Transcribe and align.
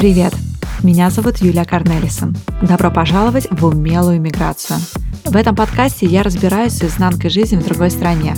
Привет! 0.00 0.32
Меня 0.82 1.10
зовут 1.10 1.42
Юлия 1.42 1.66
Корнелисон. 1.66 2.34
Добро 2.62 2.90
пожаловать 2.90 3.46
в 3.50 3.66
умелую 3.66 4.18
миграцию. 4.18 4.78
В 5.26 5.36
этом 5.36 5.54
подкасте 5.54 6.06
я 6.06 6.22
разбираюсь 6.22 6.72
с 6.72 6.82
изнанкой 6.82 7.28
жизни 7.28 7.56
в 7.56 7.64
другой 7.66 7.90
стране, 7.90 8.34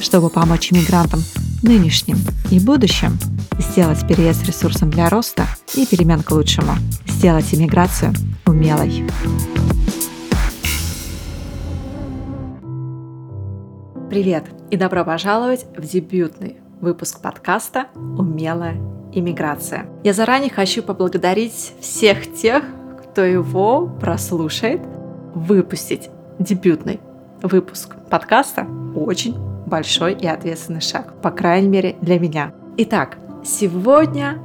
чтобы 0.00 0.28
помочь 0.28 0.72
иммигрантам 0.72 1.20
нынешним 1.62 2.16
и 2.50 2.58
будущим 2.58 3.16
сделать 3.60 4.04
переезд 4.08 4.44
ресурсом 4.44 4.90
для 4.90 5.08
роста 5.08 5.46
и 5.76 5.86
перемен 5.86 6.20
к 6.24 6.32
лучшему, 6.32 6.72
сделать 7.06 7.54
иммиграцию 7.54 8.12
умелой. 8.44 9.04
Привет 14.10 14.46
и 14.72 14.76
добро 14.76 15.04
пожаловать 15.04 15.64
в 15.76 15.86
дебютный 15.86 16.56
выпуск 16.80 17.20
подкаста 17.20 17.86
«Умелая 17.94 19.03
иммиграция». 19.14 19.86
Я 20.02 20.12
заранее 20.12 20.50
хочу 20.50 20.82
поблагодарить 20.82 21.74
всех 21.80 22.32
тех, 22.34 22.64
кто 23.02 23.22
его 23.22 23.86
прослушает, 24.00 24.80
выпустить 25.34 26.10
дебютный 26.38 27.00
выпуск 27.42 27.96
подкаста 28.10 28.66
очень 28.94 29.36
большой 29.66 30.14
и 30.14 30.26
ответственный 30.26 30.80
шаг, 30.80 31.20
по 31.20 31.30
крайней 31.30 31.68
мере 31.68 31.96
для 32.00 32.18
меня. 32.18 32.52
Итак, 32.76 33.18
сегодня 33.44 34.38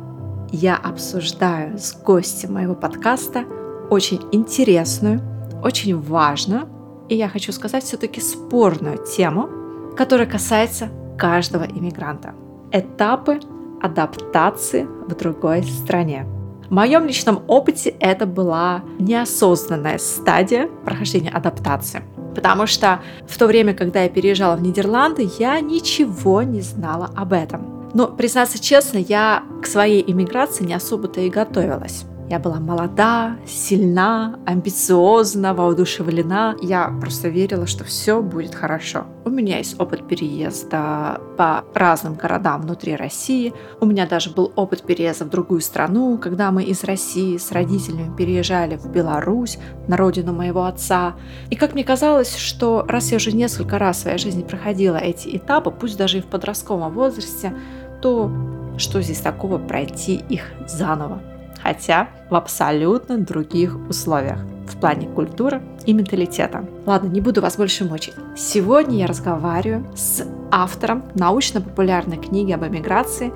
я 0.52 0.76
обсуждаю 0.76 1.78
с 1.78 1.94
гостем 1.94 2.54
моего 2.54 2.76
подкаста 2.76 3.44
очень 3.90 4.22
интересную, 4.32 5.22
очень 5.64 6.00
важную 6.00 6.68
и 7.10 7.16
я 7.16 7.28
хочу 7.28 7.52
сказать 7.52 7.84
все-таки 7.84 8.22
спорную 8.22 9.04
тему, 9.04 9.50
которая 9.98 10.28
касается 10.28 10.90
каждого 11.18 11.64
иммигранта. 11.64 12.36
Этапы 12.72 13.40
адаптации 13.82 14.84
в 14.84 15.16
другой 15.16 15.64
стране. 15.64 16.26
В 16.70 16.72
моем 16.72 17.06
личном 17.06 17.44
опыте 17.48 17.96
это 18.00 18.28
была 18.28 18.84
неосознанная 19.00 19.98
стадия 19.98 20.70
прохождения 20.86 21.32
адаптации. 21.32 22.04
Потому 22.36 22.68
что 22.68 23.02
в 23.28 23.38
то 23.38 23.48
время, 23.48 23.74
когда 23.74 24.04
я 24.04 24.10
переезжала 24.10 24.56
в 24.56 24.62
Нидерланды, 24.62 25.28
я 25.40 25.60
ничего 25.62 26.44
не 26.44 26.62
знала 26.62 27.10
об 27.16 27.34
этом. 27.34 27.90
Но, 27.96 28.08
признаться 28.08 28.60
честно, 28.62 29.00
я 29.00 29.44
к 29.64 29.66
своей 29.66 30.04
иммиграции 30.10 30.64
не 30.64 30.76
особо-то 30.76 31.22
и 31.22 31.30
готовилась. 31.30 32.06
Я 32.30 32.38
была 32.38 32.60
молода, 32.60 33.38
сильна, 33.48 34.38
амбициозна, 34.46 35.56
воодушевлена. 35.56 36.58
Я 36.62 36.94
просто 37.02 37.28
верила, 37.28 37.66
что 37.66 37.84
все 37.84 38.22
будет 38.22 38.54
хорошо. 38.54 39.06
У 39.26 39.32
меня 39.32 39.58
есть 39.58 39.80
опыт 39.80 40.08
переезда 40.08 41.20
по 41.38 41.64
разным 41.74 42.14
городам 42.14 42.62
внутри 42.62 42.96
России. 42.96 43.52
У 43.82 43.88
меня 43.88 44.06
даже 44.06 44.30
был 44.30 44.54
опыт 44.56 44.84
переезда 44.84 45.26
в 45.26 45.30
другую 45.30 45.62
страну, 45.62 46.20
когда 46.20 46.52
мы 46.52 46.62
из 46.62 46.84
России 46.84 47.38
с 47.38 47.52
родителями 47.52 48.16
переезжали 48.16 48.78
в 48.78 48.92
Беларусь, 48.92 49.58
на 49.88 49.98
родину 49.98 50.32
моего 50.32 50.66
отца. 50.66 51.16
И 51.50 51.56
как 51.56 51.74
мне 51.74 51.84
казалось, 51.84 52.36
что 52.36 52.86
раз 52.88 53.10
я 53.10 53.18
уже 53.18 53.32
несколько 53.32 53.80
раз 53.80 53.98
в 53.98 54.02
своей 54.02 54.20
жизни 54.20 54.44
проходила 54.44 54.98
эти 54.98 55.36
этапы, 55.36 55.72
пусть 55.72 55.98
даже 55.98 56.20
и 56.20 56.22
в 56.22 56.28
подростковом 56.28 56.94
возрасте, 56.94 57.56
то 58.04 58.32
что 58.78 59.02
здесь 59.02 59.20
такого 59.20 59.58
пройти 59.58 60.22
их 60.30 60.44
заново? 60.68 61.24
Хотя 61.62 62.10
в 62.30 62.36
абсолютно 62.36 63.18
других 63.18 63.78
условиях 63.90 64.40
в 64.68 64.80
плане 64.80 65.08
культуры 65.08 65.62
и 65.86 65.94
менталитета. 65.94 66.66
Ладно, 66.86 67.08
не 67.08 67.22
буду 67.22 67.42
вас 67.42 67.58
больше 67.58 67.86
мучить. 67.86 68.14
Сегодня 68.38 68.98
я 69.00 69.08
разговариваю 69.08 69.86
с 69.96 70.26
автором 70.52 71.04
научно-популярной 71.16 72.18
книги 72.18 72.52
об 72.52 72.66
эмиграции 72.66 73.32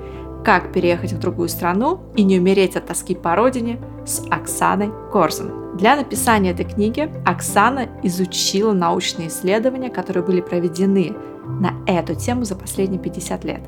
«Как 0.45 0.73
переехать 0.73 1.13
в 1.13 1.19
другую 1.19 1.49
страну 1.49 2.01
и 2.15 2.23
не 2.23 2.39
умереть 2.39 2.75
от 2.75 2.87
тоски 2.87 3.15
по 3.15 3.35
родине» 3.35 3.79
с 4.05 4.21
Оксаной 4.29 4.91
Корзун. 5.11 5.77
Для 5.77 5.95
написания 5.95 6.51
этой 6.51 6.65
книги 6.65 7.09
Оксана 7.25 7.87
изучила 8.03 8.73
научные 8.73 9.29
исследования, 9.29 9.89
которые 9.89 10.23
были 10.23 10.41
проведены 10.41 11.15
на 11.45 11.73
эту 11.87 12.13
тему 12.13 12.45
за 12.45 12.55
последние 12.55 12.99
50 12.99 13.43
лет. 13.43 13.61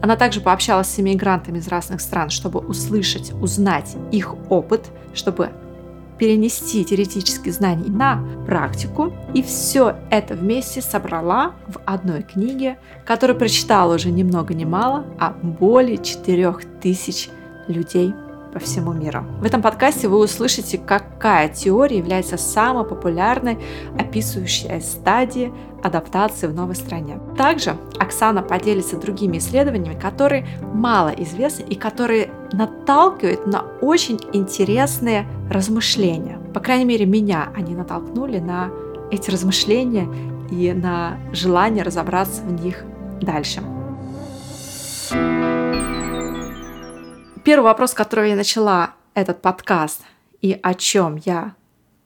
Она 0.00 0.16
также 0.16 0.40
пообщалась 0.40 0.88
с 0.88 1.00
иммигрантами 1.00 1.58
из 1.58 1.68
разных 1.68 2.00
стран, 2.00 2.30
чтобы 2.30 2.60
услышать, 2.60 3.32
узнать 3.32 3.96
их 4.12 4.34
опыт, 4.48 4.86
чтобы 5.14 5.50
перенести 6.18 6.84
теоретические 6.84 7.52
знания 7.52 7.88
на 7.88 8.22
практику. 8.46 9.12
И 9.34 9.42
все 9.42 9.96
это 10.10 10.34
вместе 10.34 10.82
собрала 10.82 11.52
в 11.66 11.80
одной 11.84 12.22
книге, 12.22 12.78
которую 13.04 13.38
прочитала 13.38 13.94
уже 13.94 14.10
ни 14.10 14.22
много 14.22 14.54
ни 14.54 14.64
мало, 14.64 15.06
а 15.18 15.30
более 15.30 15.98
4000 15.98 17.30
людей 17.68 18.12
по 18.52 18.58
всему 18.58 18.92
миру. 18.92 19.24
В 19.40 19.44
этом 19.44 19.62
подкасте 19.62 20.08
вы 20.08 20.18
услышите, 20.18 20.78
какая 20.78 21.48
теория 21.48 21.98
является 21.98 22.36
самой 22.36 22.84
популярной, 22.84 23.58
описывающей 23.98 24.80
стадии 24.80 25.52
адаптации 25.82 26.46
в 26.46 26.54
новой 26.54 26.74
стране. 26.74 27.20
Также 27.36 27.76
Оксана 27.98 28.42
поделится 28.42 28.96
другими 28.96 29.38
исследованиями, 29.38 29.98
которые 29.98 30.46
мало 30.74 31.10
известны 31.10 31.62
и 31.62 31.74
которые 31.74 32.30
наталкивают 32.52 33.46
на 33.46 33.64
очень 33.80 34.18
интересные 34.32 35.26
размышления. 35.50 36.38
По 36.52 36.60
крайней 36.60 36.84
мере, 36.84 37.06
меня 37.06 37.50
они 37.54 37.74
натолкнули 37.74 38.38
на 38.38 38.70
эти 39.10 39.30
размышления 39.30 40.08
и 40.50 40.72
на 40.72 41.18
желание 41.32 41.84
разобраться 41.84 42.42
в 42.42 42.52
них 42.52 42.84
дальше. 43.20 43.62
Первый 47.48 47.64
вопрос, 47.64 47.92
с 47.92 47.94
которого 47.94 48.26
я 48.26 48.36
начала 48.36 48.92
этот 49.14 49.40
подкаст 49.40 50.02
и 50.42 50.60
о 50.62 50.74
чем 50.74 51.16
я 51.16 51.54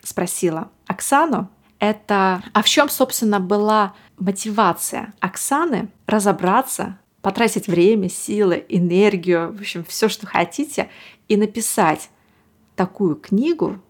спросила 0.01 0.71
Оксану, 0.87 1.51
это 1.81 2.45
а 2.53 2.63
в 2.63 2.69
чем, 2.69 2.89
собственно, 2.89 3.41
была 3.41 3.93
мотивация 4.19 5.13
Оксаны 5.19 5.89
разобраться, 6.07 6.97
потратить 7.23 7.67
время, 7.67 8.09
силы, 8.09 8.65
энергию, 8.69 9.53
в 9.53 9.59
общем, 9.59 9.83
все, 9.83 10.09
что 10.09 10.29
хотите, 10.29 10.89
и 11.27 11.37
написать 11.37 12.09
такую 12.77 13.17
книгу 13.17 13.81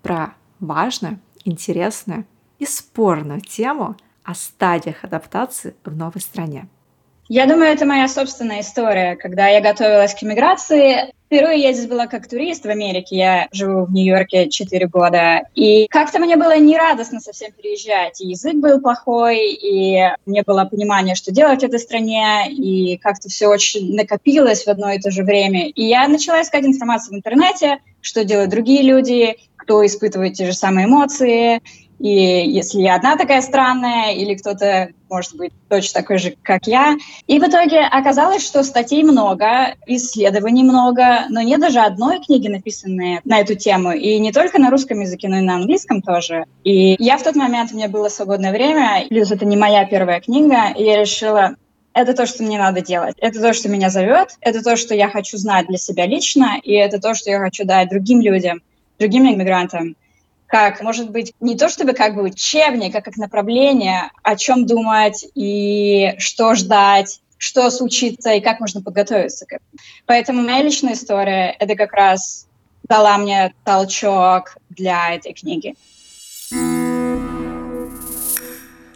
про 0.00 0.36
важную, 0.58 1.20
интересную 1.44 2.24
и 2.58 2.64
спорную 2.64 3.42
тему 3.42 3.94
о 4.24 4.34
стадиях 4.34 5.04
адаптации 5.04 5.76
в 5.84 5.94
новой 5.94 6.22
стране. 6.22 6.66
Я 7.28 7.44
думаю, 7.44 7.72
это 7.72 7.84
моя 7.84 8.08
собственная 8.08 8.60
история. 8.60 9.14
Когда 9.14 9.48
я 9.48 9.60
готовилась 9.60 10.14
к 10.14 10.22
иммиграции, 10.22 11.12
впервые 11.26 11.60
я 11.60 11.74
здесь 11.74 11.86
была 11.86 12.06
как 12.06 12.26
турист 12.26 12.64
в 12.64 12.70
Америке. 12.70 13.16
Я 13.16 13.48
живу 13.52 13.84
в 13.84 13.92
Нью-Йорке 13.92 14.48
4 14.48 14.86
года. 14.86 15.42
И 15.54 15.88
как-то 15.88 16.20
мне 16.20 16.36
было 16.36 16.58
нерадостно 16.58 17.20
совсем 17.20 17.52
переезжать. 17.52 18.22
И 18.22 18.28
язык 18.28 18.54
был 18.54 18.80
плохой, 18.80 19.52
и 19.52 20.10
не 20.24 20.42
было 20.42 20.64
понимания, 20.64 21.14
что 21.14 21.30
делать 21.30 21.60
в 21.60 21.64
этой 21.64 21.78
стране. 21.78 22.50
И 22.50 22.96
как-то 22.96 23.28
все 23.28 23.48
очень 23.48 23.94
накопилось 23.94 24.64
в 24.64 24.68
одно 24.68 24.90
и 24.90 24.98
то 24.98 25.10
же 25.10 25.22
время. 25.22 25.68
И 25.68 25.84
я 25.84 26.08
начала 26.08 26.40
искать 26.40 26.64
информацию 26.64 27.12
в 27.12 27.18
интернете, 27.18 27.80
что 28.00 28.24
делают 28.24 28.50
другие 28.50 28.82
люди, 28.82 29.36
кто 29.56 29.84
испытывает 29.84 30.32
те 30.32 30.46
же 30.46 30.54
самые 30.54 30.86
эмоции. 30.86 31.60
И 31.98 32.10
если 32.10 32.80
я 32.80 32.94
одна 32.94 33.16
такая 33.16 33.42
странная, 33.42 34.12
или 34.12 34.34
кто-то, 34.34 34.90
может 35.10 35.36
быть, 35.36 35.52
точно 35.68 36.00
такой 36.00 36.18
же, 36.18 36.34
как 36.42 36.66
я. 36.66 36.96
И 37.26 37.38
в 37.38 37.42
итоге 37.42 37.80
оказалось, 37.80 38.46
что 38.46 38.62
статей 38.62 39.02
много, 39.02 39.74
исследований 39.86 40.62
много, 40.62 41.26
но 41.28 41.40
нет 41.42 41.60
даже 41.60 41.80
одной 41.80 42.20
книги, 42.20 42.48
написанной 42.48 43.20
на 43.24 43.40
эту 43.40 43.56
тему. 43.56 43.92
И 43.92 44.18
не 44.18 44.32
только 44.32 44.60
на 44.60 44.70
русском 44.70 45.00
языке, 45.00 45.28
но 45.28 45.38
и 45.38 45.42
на 45.42 45.56
английском 45.56 46.02
тоже. 46.02 46.44
И 46.62 46.96
я 46.98 47.18
в 47.18 47.22
тот 47.22 47.34
момент, 47.34 47.72
у 47.72 47.76
меня 47.76 47.88
было 47.88 48.08
свободное 48.08 48.52
время, 48.52 49.06
плюс 49.08 49.30
это 49.32 49.44
не 49.44 49.56
моя 49.56 49.84
первая 49.84 50.20
книга, 50.20 50.70
и 50.76 50.84
я 50.84 51.00
решила, 51.00 51.56
это 51.94 52.14
то, 52.14 52.26
что 52.26 52.44
мне 52.44 52.58
надо 52.58 52.80
делать. 52.80 53.16
Это 53.18 53.40
то, 53.40 53.52
что 53.52 53.68
меня 53.68 53.90
зовет, 53.90 54.36
это 54.40 54.62
то, 54.62 54.76
что 54.76 54.94
я 54.94 55.08
хочу 55.08 55.36
знать 55.36 55.66
для 55.66 55.78
себя 55.78 56.06
лично, 56.06 56.60
и 56.62 56.72
это 56.74 57.00
то, 57.00 57.14
что 57.14 57.30
я 57.30 57.40
хочу 57.40 57.64
дать 57.64 57.88
другим 57.88 58.20
людям, 58.20 58.62
другим 58.98 59.26
иммигрантам 59.26 59.96
как, 60.48 60.80
может 60.80 61.10
быть, 61.10 61.34
не 61.40 61.56
то 61.56 61.68
чтобы 61.68 61.92
как 61.92 62.14
бы 62.14 62.22
учебник, 62.22 62.94
а 62.94 63.02
как 63.02 63.16
направление, 63.16 64.10
о 64.22 64.34
чем 64.34 64.66
думать 64.66 65.26
и 65.34 66.14
что 66.18 66.54
ждать, 66.54 67.20
что 67.36 67.70
случится 67.70 68.32
и 68.32 68.40
как 68.40 68.58
можно 68.58 68.82
подготовиться 68.82 69.44
к 69.46 69.52
этому. 69.52 69.70
Поэтому 70.06 70.42
моя 70.42 70.62
личная 70.62 70.94
история— 70.94 71.54
это 71.58 71.76
как 71.76 71.92
раз 71.92 72.48
дала 72.84 73.18
мне 73.18 73.54
толчок 73.64 74.56
для 74.70 75.14
этой 75.14 75.34
книги. 75.34 75.74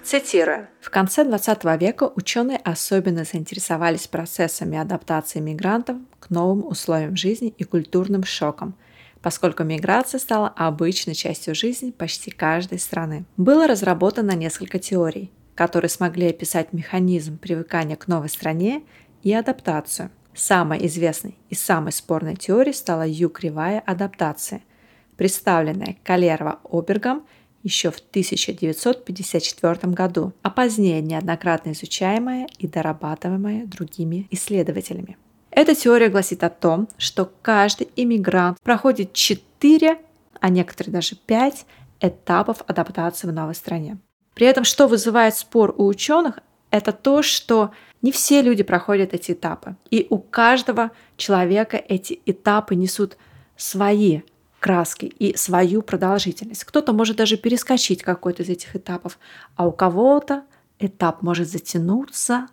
Цитирую. 0.02 0.68
В 0.80 0.90
конце 0.90 1.24
20 1.24 1.64
века 1.80 2.10
ученые 2.16 2.58
особенно 2.64 3.24
заинтересовались 3.24 4.06
процессами 4.08 4.78
адаптации 4.78 5.38
мигрантов 5.38 5.98
к 6.18 6.30
новым 6.30 6.66
условиям 6.66 7.14
жизни 7.14 7.54
и 7.56 7.64
культурным 7.64 8.24
шокам– 8.24 8.74
поскольку 9.22 9.62
миграция 9.64 10.18
стала 10.18 10.48
обычной 10.48 11.14
частью 11.14 11.54
жизни 11.54 11.90
почти 11.90 12.30
каждой 12.30 12.78
страны. 12.78 13.24
Было 13.36 13.66
разработано 13.66 14.32
несколько 14.32 14.78
теорий, 14.78 15.30
которые 15.54 15.88
смогли 15.88 16.28
описать 16.28 16.72
механизм 16.72 17.38
привыкания 17.38 17.96
к 17.96 18.08
новой 18.08 18.28
стране 18.28 18.82
и 19.22 19.32
адаптацию. 19.32 20.10
Самой 20.34 20.86
известной 20.86 21.36
и 21.50 21.54
самой 21.54 21.92
спорной 21.92 22.36
теорией 22.36 22.74
стала 22.74 23.06
Ю-кривая 23.06 23.80
адаптации, 23.80 24.62
представленная 25.16 25.96
Калерва 26.02 26.58
Обергом 26.64 27.24
еще 27.62 27.90
в 27.90 27.98
1954 27.98 29.92
году, 29.92 30.32
а 30.42 30.50
позднее 30.50 31.00
неоднократно 31.00 31.72
изучаемая 31.72 32.48
и 32.58 32.66
дорабатываемая 32.66 33.66
другими 33.66 34.26
исследователями. 34.30 35.16
Эта 35.54 35.74
теория 35.74 36.08
гласит 36.08 36.42
о 36.44 36.48
том, 36.50 36.88
что 36.96 37.30
каждый 37.42 37.88
иммигрант 37.94 38.58
проходит 38.62 39.12
4, 39.12 39.98
а 40.40 40.48
некоторые 40.48 40.92
даже 40.92 41.14
5 41.14 41.66
этапов 42.00 42.62
адаптации 42.66 43.28
в 43.28 43.32
новой 43.32 43.54
стране. 43.54 43.98
При 44.34 44.46
этом, 44.46 44.64
что 44.64 44.88
вызывает 44.88 45.36
спор 45.36 45.74
у 45.76 45.86
ученых, 45.86 46.38
это 46.70 46.92
то, 46.92 47.20
что 47.20 47.72
не 48.00 48.12
все 48.12 48.40
люди 48.40 48.62
проходят 48.62 49.12
эти 49.12 49.32
этапы. 49.32 49.76
И 49.90 50.06
у 50.08 50.18
каждого 50.18 50.90
человека 51.18 51.76
эти 51.76 52.20
этапы 52.24 52.74
несут 52.74 53.18
свои 53.56 54.22
краски 54.58 55.04
и 55.04 55.36
свою 55.36 55.82
продолжительность. 55.82 56.64
Кто-то 56.64 56.94
может 56.94 57.16
даже 57.16 57.36
перескочить 57.36 58.02
какой-то 58.02 58.42
из 58.42 58.48
этих 58.48 58.74
этапов, 58.74 59.18
а 59.54 59.66
у 59.66 59.72
кого-то 59.72 60.44
этап 60.78 61.20
может 61.20 61.48
затянуться 61.48 62.46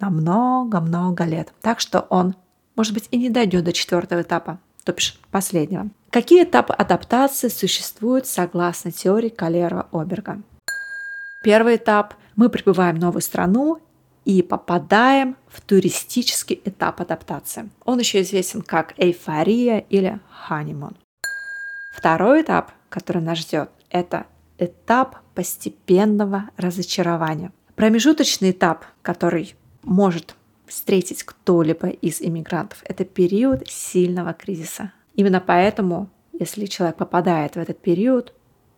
на 0.00 0.10
много-много 0.10 1.24
лет. 1.24 1.54
Так 1.62 1.80
что 1.80 2.00
он, 2.10 2.34
может 2.76 2.94
быть, 2.94 3.08
и 3.10 3.16
не 3.16 3.30
дойдет 3.30 3.64
до 3.64 3.72
четвертого 3.72 4.22
этапа, 4.22 4.58
то 4.84 4.92
бишь 4.92 5.18
последнего. 5.30 5.88
Какие 6.10 6.44
этапы 6.44 6.72
адаптации 6.72 7.48
существуют 7.48 8.26
согласно 8.26 8.90
теории 8.90 9.28
Калерва-Оберга? 9.28 10.42
Первый 11.42 11.76
этап– 11.76 12.14
мы 12.36 12.48
прибываем 12.48 12.96
в 12.96 13.00
новую 13.00 13.22
страну 13.22 13.78
и 14.24 14.42
попадаем 14.42 15.36
в 15.48 15.60
туристический 15.60 16.60
этап 16.64 17.00
адаптации. 17.00 17.68
Он 17.84 17.98
еще 17.98 18.22
известен 18.22 18.62
как 18.62 18.94
эйфория 18.96 19.78
или 19.78 20.20
ханимон. 20.30 20.96
Второй 21.94 22.42
этап, 22.42 22.72
который 22.88 23.22
нас 23.22 23.38
ждет, 23.38 23.70
это 23.90 24.26
этап 24.58 25.18
постепенного 25.34 26.50
разочарования. 26.56 27.52
Промежуточный 27.74 28.52
этап, 28.52 28.84
который 29.02 29.54
может 29.82 30.36
встретить 30.72 31.22
кто-либо 31.22 31.88
из 31.88 32.22
иммигрантов, 32.22 32.82
это 32.84 33.04
период 33.04 33.68
сильного 33.68 34.32
кризиса. 34.32 34.92
Именно 35.14 35.40
поэтому, 35.40 36.08
если 36.32 36.64
человек 36.66 36.96
попадает 36.96 37.56
в 37.56 37.58
этот 37.58 37.78
период, 37.78 38.32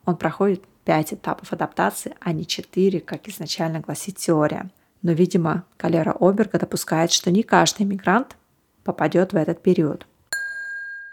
он 0.05 0.17
проходит 0.17 0.64
5 0.85 1.14
этапов 1.14 1.52
адаптации, 1.52 2.17
а 2.20 2.32
не 2.32 2.46
4, 2.46 3.00
как 3.00 3.29
изначально 3.29 3.81
гласит 3.81 4.17
теория. 4.17 4.70
Но, 5.02 5.12
видимо, 5.12 5.64
Калера 5.76 6.17
Оберга 6.19 6.58
допускает, 6.58 7.12
что 7.12 7.31
не 7.31 7.43
каждый 7.43 7.82
иммигрант 7.82 8.37
попадет 8.82 9.32
в 9.32 9.37
этот 9.37 9.62
период. 9.62 10.06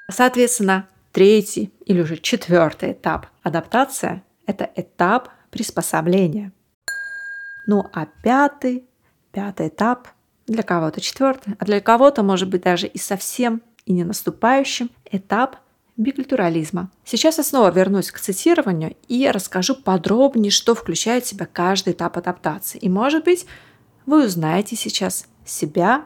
Соответственно, 0.10 0.88
третий 1.12 1.72
или 1.86 2.02
уже 2.02 2.18
четвертый 2.18 2.94
этап 2.94 3.28
адаптация– 3.44 4.24
это 4.48 4.70
этап 4.76 5.30
приспособления. 5.52 6.52
Ну 7.68 7.86
а 7.94 8.08
пятый, 8.24 8.86
пятый 9.32 9.68
этап 9.68 10.08
для 10.52 10.64
кого-то 10.64 11.02
четвертый, 11.02 11.56
а 11.60 11.66
для 11.66 11.80
кого-то 11.80 12.24
может 12.24 12.50
быть 12.50 12.62
даже 12.62 12.88
и 12.88 12.98
совсем 12.98 13.62
и 13.86 13.94
не 13.94 14.04
наступающим 14.04 14.90
этап 15.10 15.58
бикультурализма. 15.98 16.90
Сейчас 17.04 17.38
я 17.38 17.44
снова 17.44 17.72
вернусь 17.72 18.12
к 18.12 18.20
цитированию 18.20 18.96
и 19.08 19.30
расскажу 19.30 19.76
подробнее, 19.76 20.52
что 20.52 20.76
включает 20.76 21.26
в 21.26 21.28
себя 21.28 21.48
каждый 21.52 21.94
этап 21.94 22.18
адаптации. 22.18 22.78
И, 22.80 22.90
может 22.90 23.24
быть, 23.24 23.46
вы 24.06 24.26
узнаете 24.26 24.76
сейчас 24.76 25.26
себя. 25.46 26.06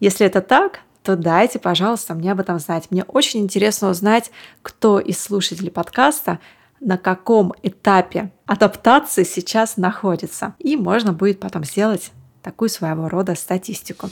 Если 0.00 0.26
это 0.26 0.40
так, 0.40 0.80
то 1.02 1.16
дайте, 1.16 1.58
пожалуйста, 1.58 2.14
мне 2.14 2.32
об 2.32 2.40
этом 2.40 2.58
знать. 2.58 2.86
Мне 2.90 3.04
очень 3.04 3.40
интересно 3.40 3.90
узнать, 3.90 4.30
кто 4.62 4.98
из 4.98 5.20
слушателей 5.20 5.70
подкаста 5.70 6.38
на 6.80 6.98
каком 6.98 7.54
этапе 7.62 8.30
адаптации 8.46 9.24
сейчас 9.24 9.76
находится. 9.76 10.54
И 10.58 10.76
можно 10.76 11.12
будет 11.12 11.40
потом 11.40 11.64
сделать 11.64 12.12
такую 12.44 12.68
своего 12.68 13.08
рода 13.08 13.34
статистику. 13.34 14.10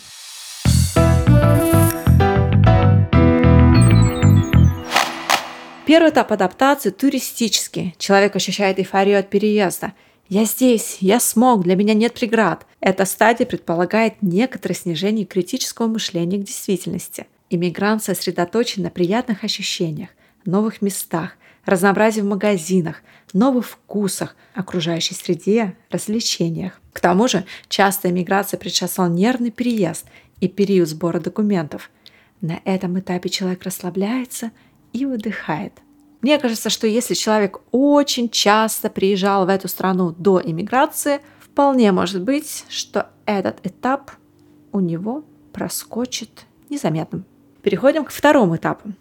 Первый 5.85 6.11
этап 6.11 6.33
адаптации– 6.33 6.91
туристический. 6.91 7.95
Человек 7.99 8.35
ощущает 8.35 8.79
эйфорию 8.79 9.19
от 9.19 9.29
переезда. 9.29 9.93
«Я 10.29 10.45
здесь, 10.45 10.97
я 11.01 11.21
смог, 11.21 11.65
для 11.65 11.77
меня 11.77 11.93
нет 11.93 12.15
преград». 12.15 12.67
Эта 12.81 13.05
стадия 13.05 13.45
предполагает 13.45 14.15
некоторое 14.23 14.75
снижение 14.75 15.27
критического 15.27 15.89
мышления 15.89 16.39
к 16.39 16.45
действительности. 16.45 17.27
Иммигрант 17.51 18.03
сосредоточен 18.03 18.85
на 18.85 18.91
приятных 18.91 19.45
ощущениях, 19.45 20.09
новых 20.47 20.81
местах, 20.81 21.37
разнообразии 21.65 22.21
в 22.21 22.27
магазинах, 22.27 23.03
новых 23.33 23.67
вкусах, 23.67 24.37
окружающей 24.55 25.15
среде, 25.15 25.77
развлечениях. 25.91 26.81
К 26.93 27.01
тому 27.01 27.29
же, 27.29 27.45
часто 27.69 28.11
иммиграция 28.11 28.59
предшествовал 28.59 29.11
нервный 29.11 29.51
переезд 29.51 30.07
и 30.41 30.49
период 30.49 30.89
сбора 30.89 31.21
документов. 31.21 31.91
На 32.41 32.61
этом 32.65 32.99
этапе 32.99 33.29
человек 33.29 33.63
расслабляется– 33.63 34.51
и 34.93 35.07
выдыхает. 35.07 35.73
Мне 36.21 36.39
кажется, 36.39 36.71
что 36.71 36.87
если 36.87 37.15
человек 37.15 37.61
очень 37.73 38.29
часто 38.29 38.89
приезжал 38.91 39.47
в 39.47 39.49
эту 39.49 39.69
страну 39.69 40.13
до 40.13 40.41
иммиграции, 40.43 41.21
вполне 41.41 41.91
может 41.93 42.23
быть, 42.23 42.65
что 42.69 43.09
этот 43.27 43.65
этап 43.67 44.13
у 44.71 44.81
него 44.81 45.25
проскочит 45.53 46.47
незаметным. 46.69 47.25
Переходим 47.63 48.05
к 48.05 48.11
второму 48.11 48.57
этапу. 48.57 48.93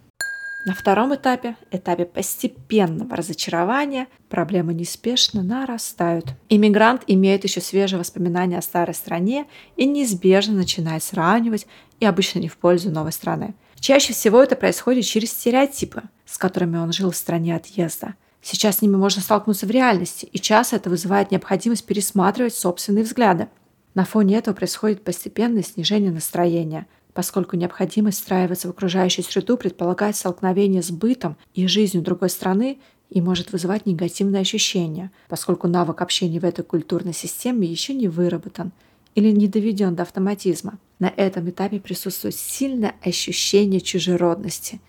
На 0.63 0.75
втором 0.75 1.15
этапе, 1.15 1.55
этапе 1.71 2.05
постепенного 2.05 3.15
разочарования, 3.15 4.07
проблемы 4.29 4.75
неспешно 4.75 5.41
нарастают. 5.41 6.35
Иммигрант 6.49 7.01
имеет 7.07 7.43
еще 7.43 7.61
свежие 7.61 7.97
воспоминания 7.97 8.59
о 8.59 8.61
старой 8.61 8.93
стране 8.93 9.47
и 9.75 9.87
неизбежно 9.87 10.53
начинает 10.53 11.03
сравнивать 11.03 11.65
и 11.99 12.05
обычно 12.05 12.37
не 12.39 12.47
в 12.47 12.57
пользу 12.57 12.91
новой 12.91 13.11
страны. 13.11 13.55
Чаще 13.79 14.13
всего 14.13 14.43
это 14.43 14.55
происходит 14.55 15.05
через 15.05 15.31
стереотипы, 15.31 16.03
с 16.27 16.37
которыми 16.37 16.77
он 16.77 16.93
жил 16.93 17.09
в 17.09 17.15
стране 17.15 17.55
отъезда. 17.55 18.13
Сейчас 18.43 18.77
с 18.77 18.81
ними 18.83 18.97
можно 18.97 19.23
столкнуться 19.23 19.65
в 19.65 19.71
реальности, 19.71 20.27
и 20.31 20.37
часто 20.37 20.75
это 20.75 20.91
вызывает 20.91 21.31
необходимость 21.31 21.87
пересматривать 21.87 22.53
собственные 22.53 23.03
взгляды. 23.03 23.47
На 23.95 24.05
фоне 24.05 24.37
этого 24.37 24.53
происходит 24.53 25.03
постепенное 25.03 25.63
снижение 25.63 26.11
настроения, 26.11 26.85
поскольку 27.13 27.55
необходимость 27.55 28.19
встраиваться 28.19 28.67
в 28.67 28.71
окружающую 28.71 29.25
среду 29.25 29.57
предполагает 29.57 30.15
столкновение 30.15 30.81
с 30.81 30.91
бытом 30.91 31.37
и 31.53 31.67
жизнью 31.67 32.03
другой 32.03 32.29
страны 32.29 32.79
и 33.09 33.21
может 33.21 33.51
вызывать 33.51 33.85
негативные 33.85 34.41
ощущения, 34.41 35.11
поскольку 35.27 35.67
навык 35.67 36.01
общения 36.01 36.39
в 36.39 36.45
этой 36.45 36.63
культурной 36.63 37.13
системе 37.13 37.67
еще 37.67 37.93
не 37.93 38.07
выработан– 38.07 38.71
или 39.15 39.31
не 39.31 39.47
доведен 39.47 39.95
до 39.95 40.03
автоматизма. 40.03 40.77
На 40.99 41.07
этом 41.07 41.49
этапе 41.49 41.79
присутствует 41.79 42.35
сильное 42.35 42.95
ощущение 43.03 43.81
чужеродности 43.81 44.79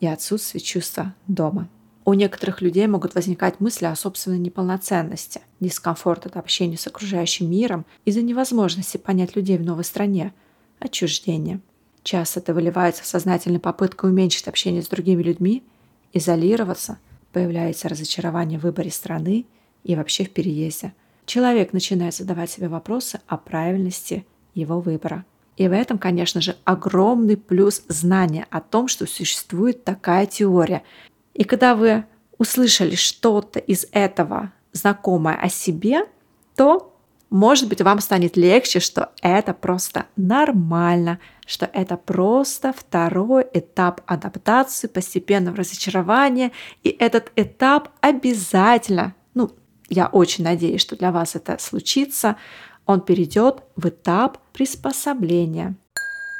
и 0.00 0.06
отсутствие 0.06 0.60
чувства 0.60 1.14
дома. 1.26 1.68
У 2.04 2.14
некоторых 2.14 2.60
людей 2.60 2.86
могут 2.86 3.14
возникать 3.14 3.60
мысли 3.60 3.84
о 3.84 3.94
собственной 3.94 4.38
неполноценности, 4.38 5.42
дискомфорт 5.60 6.26
от 6.26 6.36
общения 6.36 6.76
с 6.76 6.86
окружающим 6.86 7.50
миром 7.50 7.86
из-за 8.04 8.22
невозможности 8.22 8.96
понять 8.96 9.36
людей 9.36 9.58
в 9.58 9.64
новой 9.64 9.84
стране, 9.84 10.32
отчуждение. 10.78 11.60
Часто 12.02 12.40
это 12.40 12.54
выливается 12.54 13.02
в 13.02 13.06
сознательную 13.06 13.60
попытку 13.60 14.06
уменьшить 14.06 14.48
общение 14.48 14.82
с 14.82 14.88
другими 14.88 15.22
людьми, 15.22 15.62
изолироваться, 16.12 16.98
появляется 17.32 17.88
разочарование 17.88 18.58
в 18.58 18.62
выборе 18.62 18.90
страны 18.90 19.46
и 19.84 19.94
вообще 19.94 20.24
в 20.24 20.30
переезде– 20.30 20.94
человек 21.30 21.72
начинает 21.72 22.14
задавать 22.14 22.50
себе 22.50 22.66
вопросы 22.66 23.20
о 23.28 23.36
правильности 23.36 24.26
его 24.54 24.80
выбора. 24.80 25.24
И 25.56 25.68
в 25.68 25.72
этом, 25.72 25.96
конечно 25.96 26.40
же, 26.40 26.56
огромный 26.64 27.36
плюс 27.36 27.84
знания 27.86 28.46
о 28.50 28.60
том, 28.60 28.88
что 28.88 29.06
существует 29.06 29.84
такая 29.84 30.26
теория. 30.26 30.82
И 31.34 31.44
когда 31.44 31.76
вы 31.76 32.04
услышали 32.38 32.96
что-то 32.96 33.60
из 33.60 33.86
этого 33.92 34.52
знакомое 34.72 35.36
о 35.36 35.48
себе, 35.48 36.06
то, 36.56 36.89
может 37.30 37.68
быть, 37.68 37.80
вам 37.80 38.00
станет 38.00 38.36
легче, 38.36 38.80
что 38.80 39.10
это 39.22 39.54
просто 39.54 40.06
нормально, 40.16 41.20
что 41.46 41.70
это 41.72 41.96
просто 41.96 42.72
второй 42.76 43.46
этап 43.54 44.00
адаптации, 44.06 44.88
постепенного 44.88 45.58
разочарования, 45.58 46.50
и 46.82 46.88
этот 46.90 47.30
этап 47.36 47.90
обязательно, 48.00 49.14
ну, 49.34 49.52
я 49.88 50.06
очень 50.06 50.44
надеюсь, 50.44 50.80
что 50.80 50.96
для 50.96 51.12
вас 51.12 51.36
это 51.36 51.56
случится, 51.58 52.36
он 52.84 53.00
перейдет 53.00 53.62
в 53.76 53.88
этап 53.88 54.38
приспособления. 54.52 55.76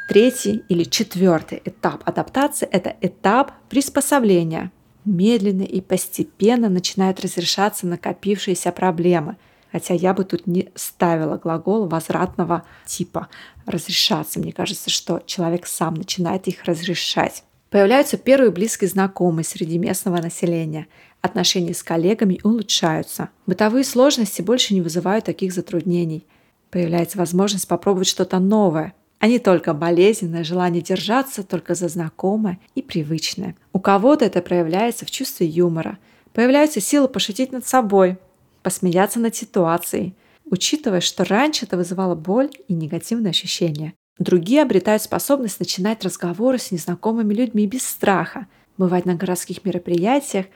Третий 0.09 0.65
или 0.69 0.83
четвертый 0.83 1.63
этап 1.65 2.03
адаптации– 2.09 2.67
это 2.73 2.97
этап 3.01 3.53
приспособления. 3.69 4.73
Медленно 5.05 5.63
и 5.63 5.81
постепенно 5.81 6.69
начинают 6.69 7.21
разрешаться 7.21 7.87
накопившиеся 7.87 8.73
проблемы. 8.73 9.37
Хотя 9.73 9.95
я 9.95 10.15
бы 10.15 10.25
тут 10.25 10.47
не 10.47 10.71
ставила 10.75 11.37
глагол 11.37 11.87
возвратного 11.87 12.65
типа 12.87 13.29
разрешаться. 13.67 14.41
Мне 14.41 14.53
кажется, 14.53 14.91
что 14.91 15.23
человек 15.27 15.67
сам 15.67 15.95
начинает 15.95 16.49
их 16.49 16.65
разрешать. 16.65 17.45
Появляются 17.71 18.17
первые 18.17 18.51
близкие 18.51 18.91
знакомые 18.91 19.45
среди 19.45 19.79
местного 19.79 20.17
населения. 20.17 20.89
Отношения 21.21 21.73
с 21.73 21.85
коллегами 21.85 22.41
улучшаются. 22.43 23.29
Бытовые 23.47 23.85
сложности 23.85 24.43
больше 24.43 24.75
не 24.75 24.81
вызывают 24.81 25.27
таких 25.27 25.53
затруднений. 25.53 26.27
Появляется 26.71 27.19
возможность 27.19 27.69
попробовать 27.69 28.09
что-то 28.09 28.41
новое, 28.41 28.95
а 29.21 29.29
не 29.29 29.39
только 29.39 29.73
болезненное 29.73 30.43
желание 30.43 30.83
держаться 30.83 31.45
только 31.45 31.75
за 31.75 31.89
знакомое 31.89 32.59
и 32.75 32.83
привычное. 32.83 33.55
У 33.73 33.79
кого-то 33.79 34.25
это 34.25 34.41
проявляется 34.41 35.05
в 35.05 35.11
чувстве 35.11 35.47
юмора. 35.47 35.99
Появляется 36.33 36.81
сила 36.81 37.07
пошутить 37.07 37.53
над 37.53 37.67
собой, 37.67 38.19
посмеяться 38.63 39.21
над 39.21 39.35
ситуацией, 39.35 40.15
учитывая, 40.45 41.01
что 41.01 41.25
раньше 41.25 41.65
это 41.65 41.77
вызывало 41.77 42.15
боль 42.15 42.51
и 42.69 42.75
негативные 42.75 43.31
ощущения. 43.31 43.95
Другие 44.19 44.63
обретают 44.63 45.03
способность 45.03 45.61
начинать 45.61 46.05
разговоры 46.05 46.59
с 46.59 46.71
незнакомыми 46.71 47.33
людьми 47.33 47.67
без 47.67 47.87
страха, 47.87 48.47
бывать 48.77 49.07
на 49.07 49.15
городских 49.15 49.65
мероприятиях, 49.65 50.47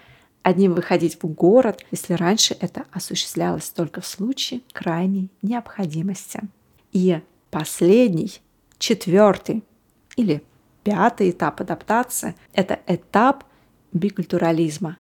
одним 0.43 0.75
выходить 0.75 1.17
в 1.23 1.27
город, 1.27 1.85
если 1.91 2.13
раньше 2.13 2.55
это 2.61 2.85
осуществлялось 2.93 3.71
только 3.71 4.01
в 4.01 4.07
случае 4.07 4.61
крайней 4.73 5.31
необходимости. 5.41 6.41
И 6.93 7.21
последний, 7.51 8.33
четвертый 8.79 9.65
или 10.17 10.43
пятый 10.83 11.31
этап 11.31 11.63
адаптации– 11.63 12.35
это 12.53 12.79
этап 12.87 13.45
бикультурализма. 13.93 14.99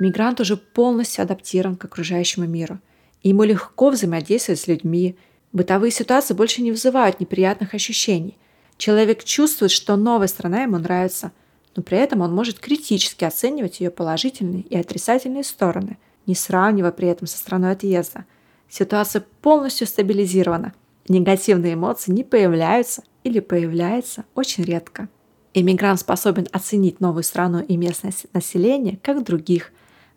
Мигрант 0.00 0.40
уже 0.40 0.56
полностью 0.56 1.22
адаптирован 1.22 1.76
к 1.76 1.84
окружающему 1.84 2.46
миру. 2.46 2.80
Ему 3.22 3.44
легко 3.44 3.90
взаимодействовать 3.90 4.60
с 4.60 4.66
людьми, 4.66 5.16
Бытовые 5.52 5.90
ситуации 5.90 6.34
больше 6.34 6.62
не 6.62 6.70
вызывают 6.70 7.18
неприятных 7.18 7.74
ощущений. 7.74 8.38
Человек 8.76 9.24
чувствует, 9.24 9.72
что 9.72 9.96
новая 9.96 10.28
страна 10.28 10.62
ему 10.62 10.78
нравится, 10.78 11.32
но 11.74 11.82
при 11.82 11.98
этом 11.98 12.20
он 12.20 12.32
может 12.32 12.60
критически 12.60 13.24
оценивать 13.24 13.80
ее 13.80 13.90
положительные 13.90 14.62
и 14.62 14.76
отрицательные 14.76 15.44
стороны, 15.44 15.98
не 16.26 16.34
сравнивая 16.34 16.92
при 16.92 17.08
этом 17.08 17.26
со 17.26 17.36
страной 17.36 17.72
отъезда. 17.72 18.26
Ситуация 18.68 19.24
полностью 19.42 19.86
стабилизирована. 19.86 20.72
Негативные 21.08 21.74
эмоции 21.74 22.12
не 22.12 22.22
появляются 22.22 23.02
или 23.24 23.40
появляются 23.40 24.24
очень 24.34 24.62
редко. 24.62 25.08
Иммигрант 25.52 25.98
способен 25.98 26.46
оценить 26.52 27.00
новую 27.00 27.24
страну 27.24 27.60
и 27.60 27.76
местное 27.76 28.12
население 28.32 29.00
как 29.02 29.24
других, 29.24 29.72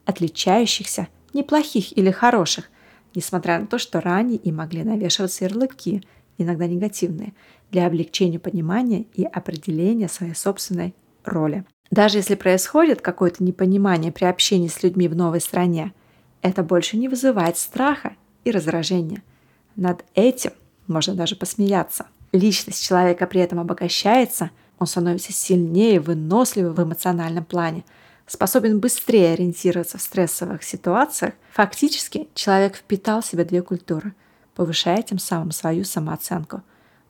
отличающихся, 0.05 1.07
неплохих 1.33 1.97
или 1.97 2.11
хороших, 2.11 2.69
несмотря 3.15 3.59
на 3.59 3.67
то, 3.67 3.77
что 3.77 4.01
ранее 4.01 4.37
им 4.37 4.57
могли 4.57 4.83
навешиваться 4.83 5.45
ярлыки, 5.45 6.03
иногда 6.37 6.67
негативные, 6.67 7.33
для 7.71 7.87
облегчения 7.87 8.39
понимания 8.39 9.05
и 9.13 9.23
определения 9.23 10.07
своей 10.07 10.35
собственной 10.35 10.93
роли. 11.23 11.65
Даже 11.91 12.17
если 12.17 12.35
происходит 12.35 13.01
какое-то 13.01 13.43
непонимание 13.43 14.11
при 14.11 14.25
общении 14.25 14.67
с 14.67 14.83
людьми 14.83 15.07
в 15.07 15.15
новой 15.15 15.41
стране, 15.41 15.93
это 16.41 16.63
больше 16.63 16.97
не 16.97 17.07
вызывает 17.07 17.57
страха 17.57 18.13
и 18.43 18.51
раздражения. 18.51 19.23
Над 19.75 20.03
этим 20.15 20.51
можно 20.87 21.15
даже 21.15 21.35
посмеяться. 21.35 22.07
Личность 22.31 22.83
человека 22.83 23.27
при 23.27 23.41
этом 23.41 23.59
обогащается, 23.59 24.49
он 24.79 24.87
становится 24.87 25.31
сильнее, 25.31 25.99
выносливее 25.99 26.71
в 26.71 26.83
эмоциональном 26.83 27.45
плане– 27.45 27.85
способен 28.33 28.79
быстрее 28.79 29.33
ориентироваться 29.33 29.99
в 29.99 30.01
стрессовых 30.01 30.63
ситуациях, 30.63 31.33
фактически 31.51 32.27
человек 32.33 32.75
впитал 32.75 33.21
в 33.21 33.25
себя 33.27 33.45
две 33.45 33.61
культуры, 33.61 34.15
повышая 34.55 35.03
тем 35.03 35.19
самым 35.19 35.51
свою 35.51 35.83
самооценку. 35.83 36.63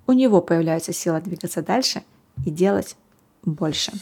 У 0.06 0.12
него 0.12 0.42
появляется 0.42 0.92
сила 0.92 1.22
двигаться 1.22 1.62
дальше 1.62 2.04
и 2.46 2.52
делать 2.52 2.98
больше. 3.44 3.94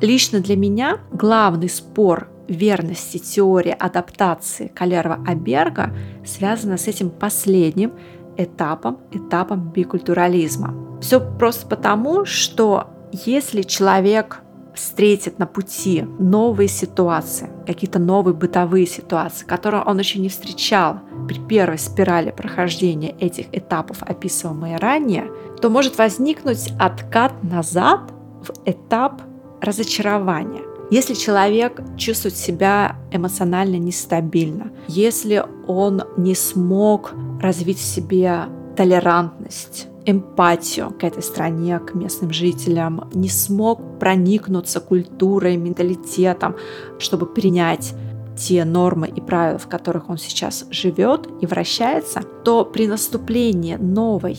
Лично 0.00 0.40
для 0.40 0.56
меня 0.56 1.00
главный 1.12 1.68
спор 1.68 2.30
верности 2.48 3.18
теории 3.18 3.76
адаптации 3.78 4.68
Калерва-Аберга 4.68 5.94
связана 6.24 6.78
с 6.78 6.88
этим 6.88 7.10
последним 7.10 7.92
этапом, 8.38 9.00
этапом 9.12 9.70
бикультурализма. 9.70 10.98
Все 11.02 11.20
просто 11.20 11.66
потому, 11.66 12.24
что 12.24 12.94
если 13.12 13.62
человек 13.62 14.42
встретит 14.74 15.38
на 15.38 15.46
пути 15.46 16.06
новые 16.18 16.68
ситуации, 16.68 17.50
какие-то 17.66 17.98
новые 17.98 18.34
бытовые 18.34 18.86
ситуации, 18.86 19.44
которые 19.44 19.82
он 19.82 19.98
еще 19.98 20.20
не 20.20 20.28
встречал 20.28 21.00
при 21.26 21.40
первой 21.40 21.78
спирали 21.78 22.30
прохождения 22.30 23.14
этих 23.18 23.46
этапов, 23.52 24.02
описываемые 24.02 24.76
ранее, 24.76 25.30
то 25.60 25.68
может 25.68 25.98
возникнуть 25.98 26.72
откат 26.78 27.42
назад 27.42 28.00
в 28.42 28.52
этап 28.64 29.22
разочарования. 29.60 30.62
Если 30.90 31.14
человек 31.14 31.82
чувствует 31.98 32.36
себя 32.36 32.96
эмоционально 33.10 33.76
нестабильно, 33.76 34.70
если 34.86 35.44
он 35.66 36.02
не 36.16 36.34
смог 36.34 37.12
развить 37.42 37.78
в 37.78 37.84
себе 37.84 38.44
толерантность, 38.76 39.88
эмпатию 40.10 40.90
к 40.90 41.04
этой 41.04 41.22
стране, 41.22 41.78
к 41.78 41.94
местным 41.94 42.32
жителям, 42.32 43.10
не 43.12 43.28
смог 43.28 43.98
проникнуться 43.98 44.80
культурой, 44.80 45.56
менталитетом, 45.56 46.56
чтобы 46.98 47.26
принять 47.26 47.94
те 48.36 48.64
нормы 48.64 49.08
и 49.08 49.20
правила, 49.20 49.58
в 49.58 49.68
которых 49.68 50.08
он 50.08 50.16
сейчас 50.16 50.64
живет 50.70 51.28
и 51.42 51.46
вращается, 51.46 52.22
то 52.44 52.64
при 52.64 52.86
наступлении 52.86 53.74
новой, 53.74 54.38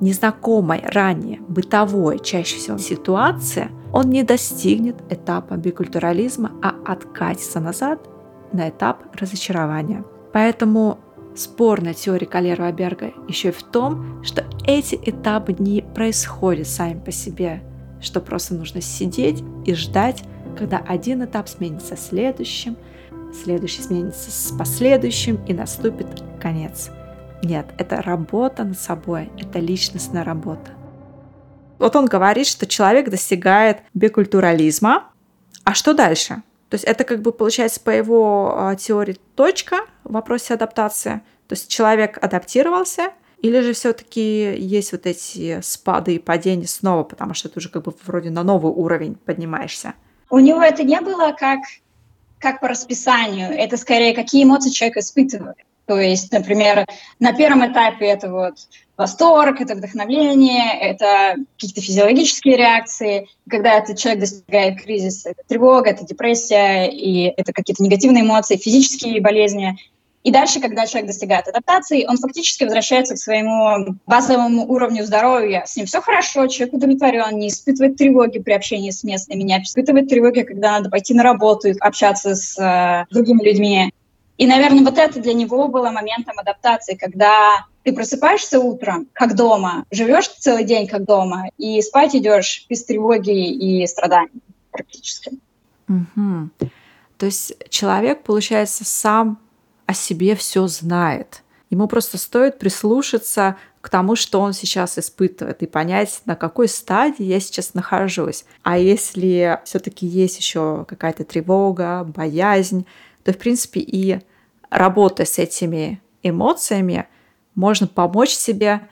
незнакомой 0.00 0.82
ранее, 0.86 1.40
бытовой 1.46 2.18
чаще 2.18 2.56
всего 2.56 2.78
ситуации, 2.78 3.68
он 3.92 4.08
не 4.08 4.22
достигнет 4.22 4.96
этапа 5.10 5.54
бикультурализма, 5.54 6.52
а 6.62 6.74
откатится 6.86 7.60
назад 7.60 8.00
на 8.52 8.70
этап 8.70 9.02
разочарования. 9.14 10.04
Поэтому 10.32 10.98
Спорная 11.36 11.94
теория 11.94 12.26
Калерова 12.26 12.72
Берга 12.72 13.12
еще 13.28 13.48
и 13.48 13.52
в 13.52 13.62
том, 13.62 14.22
что 14.24 14.44
эти 14.66 14.96
этапы 14.96 15.54
не 15.58 15.82
происходят 15.82 16.66
сами 16.66 16.98
по 16.98 17.12
себе, 17.12 17.62
что 18.00 18.20
просто 18.20 18.54
нужно 18.54 18.80
сидеть 18.80 19.42
и 19.64 19.74
ждать, 19.74 20.24
когда 20.58 20.78
один 20.78 21.24
этап 21.24 21.48
сменится 21.48 21.96
следующим, 21.96 22.76
следующий 23.44 23.82
сменится 23.82 24.30
с 24.30 24.52
последующим 24.56 25.42
и 25.46 25.54
наступит 25.54 26.06
конец. 26.40 26.90
Нет, 27.42 27.66
это 27.78 28.02
работа 28.02 28.64
над 28.64 28.78
собой, 28.78 29.30
это 29.38 29.60
личностная 29.60 30.24
работа. 30.24 30.72
Вот 31.78 31.96
он 31.96 32.06
говорит, 32.06 32.46
что 32.46 32.66
человек 32.66 33.08
достигает 33.08 33.78
бикультурализма, 33.94 35.04
а 35.64 35.74
что 35.74 35.94
дальше? 35.94 36.42
То 36.68 36.74
есть 36.74 36.84
это 36.84 37.04
как 37.04 37.22
бы 37.22 37.32
получается 37.32 37.80
по 37.80 37.90
его 37.90 38.54
а, 38.56 38.76
теории 38.76 39.16
точка 39.34 39.80
в 40.10 40.12
вопросе 40.12 40.54
адаптации. 40.54 41.22
То 41.48 41.54
есть 41.54 41.68
человек 41.68 42.18
адаптировался, 42.22 43.10
или 43.40 43.60
же 43.60 43.72
все-таки 43.72 44.54
есть 44.56 44.92
вот 44.92 45.06
эти 45.06 45.60
спады 45.62 46.16
и 46.16 46.18
падения 46.18 46.66
снова, 46.66 47.04
потому 47.04 47.34
что 47.34 47.48
ты 47.48 47.58
уже 47.58 47.70
как 47.70 47.84
бы 47.84 47.94
вроде 48.04 48.30
на 48.30 48.42
новый 48.42 48.72
уровень 48.72 49.14
поднимаешься? 49.14 49.94
У 50.28 50.38
него 50.38 50.62
это 50.62 50.82
не 50.84 51.00
было 51.00 51.32
как, 51.32 51.60
как 52.38 52.60
по 52.60 52.68
расписанию, 52.68 53.50
это 53.50 53.76
скорее 53.76 54.14
какие 54.14 54.44
эмоции 54.44 54.70
человек 54.70 54.98
испытывает. 54.98 55.56
То 55.86 55.98
есть, 55.98 56.30
например, 56.30 56.86
на 57.18 57.32
первом 57.32 57.66
этапе 57.66 58.06
это 58.06 58.30
вот 58.30 58.54
восторг, 58.96 59.60
это 59.60 59.74
вдохновление, 59.74 60.78
это 60.78 61.34
какие-то 61.56 61.80
физиологические 61.80 62.56
реакции. 62.56 63.28
Когда 63.48 63.78
этот 63.78 63.98
человек 63.98 64.20
достигает 64.20 64.80
кризиса, 64.80 65.30
это 65.30 65.42
тревога, 65.48 65.90
это 65.90 66.04
депрессия, 66.04 66.86
и 66.86 67.32
это 67.36 67.52
какие-то 67.52 67.82
негативные 67.82 68.22
эмоции, 68.22 68.56
физические 68.56 69.20
болезни. 69.20 69.78
И 70.22 70.30
дальше, 70.30 70.60
когда 70.60 70.86
человек 70.86 71.08
достигает 71.08 71.48
адаптации, 71.48 72.04
он 72.06 72.18
фактически 72.18 72.64
возвращается 72.64 73.14
к 73.14 73.18
своему 73.18 73.96
базовому 74.06 74.70
уровню 74.70 75.04
здоровья. 75.04 75.64
С 75.66 75.76
ним 75.76 75.86
все 75.86 76.02
хорошо, 76.02 76.46
человек 76.46 76.74
удовлетворен, 76.74 77.38
не 77.38 77.48
испытывает 77.48 77.96
тревоги 77.96 78.38
при 78.38 78.52
общении 78.52 78.90
с 78.90 79.02
местными, 79.02 79.42
не 79.42 79.56
испытывает 79.62 80.08
тревоги, 80.08 80.42
когда 80.42 80.72
надо 80.72 80.90
пойти 80.90 81.14
на 81.14 81.22
работу 81.22 81.68
и 81.68 81.78
общаться 81.78 82.34
с 82.34 82.58
э, 82.58 83.06
другими 83.10 83.42
людьми. 83.42 83.94
И, 84.36 84.46
наверное, 84.46 84.84
вот 84.84 84.98
это 84.98 85.20
для 85.20 85.32
него 85.32 85.68
было 85.68 85.90
моментом 85.90 86.38
адаптации, 86.38 86.96
когда 86.96 87.66
ты 87.82 87.94
просыпаешься 87.94 88.60
утром, 88.60 89.06
как 89.14 89.34
дома, 89.34 89.84
живешь 89.90 90.28
целый 90.28 90.64
день, 90.64 90.86
как 90.86 91.04
дома, 91.04 91.48
и 91.56 91.80
спать 91.80 92.14
идешь 92.14 92.66
без 92.68 92.84
тревоги 92.84 93.52
и 93.52 93.86
страданий 93.86 94.42
практически. 94.70 95.32
Угу. 95.88 96.50
То 97.16 97.26
есть 97.26 97.54
человек, 97.70 98.22
получается, 98.22 98.84
сам 98.84 99.38
о 99.90 99.92
себе 99.92 100.36
все 100.36 100.68
знает. 100.68 101.42
Ему 101.68 101.88
просто 101.88 102.16
стоит 102.16 102.60
прислушаться 102.60 103.56
к 103.80 103.88
тому, 103.88 104.14
что 104.14 104.40
он 104.40 104.52
сейчас 104.52 104.98
испытывает, 104.98 105.64
и 105.64 105.66
понять, 105.66 106.22
на 106.26 106.36
какой 106.36 106.68
стадии 106.68 107.24
я 107.24 107.40
сейчас 107.40 107.74
нахожусь. 107.74 108.44
А 108.62 108.78
если 108.78 109.58
все-таки 109.64 110.06
есть 110.06 110.38
еще 110.38 110.84
какая-то 110.88 111.24
тревога, 111.24 112.04
боязнь, 112.04 112.86
то, 113.24 113.32
в 113.32 113.38
принципе, 113.38 113.80
и 113.80 114.20
работая 114.70 115.26
с 115.26 115.40
этими 115.40 116.00
эмоциями, 116.22 117.08
можно 117.56 117.88
помочь 117.88 118.30
себе 118.30 118.88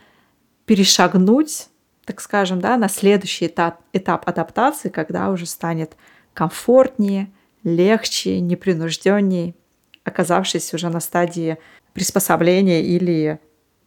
перешагнуть, 0.66 1.68
так 2.06 2.20
скажем, 2.20 2.60
да, 2.60 2.76
на 2.76 2.88
следующий 2.88 3.46
этап, 3.46 3.82
этап 3.92 4.28
адаптации, 4.28 4.88
когда 4.88 5.30
уже 5.30 5.46
станет 5.46 5.96
комфортнее, 6.34 7.30
легче, 7.62 8.40
непринужденнее, 8.40 9.54
оказавшись 10.08 10.74
уже 10.74 10.88
на 10.88 11.00
стадии 11.00 11.58
приспособления 11.92 12.82
или 12.82 13.38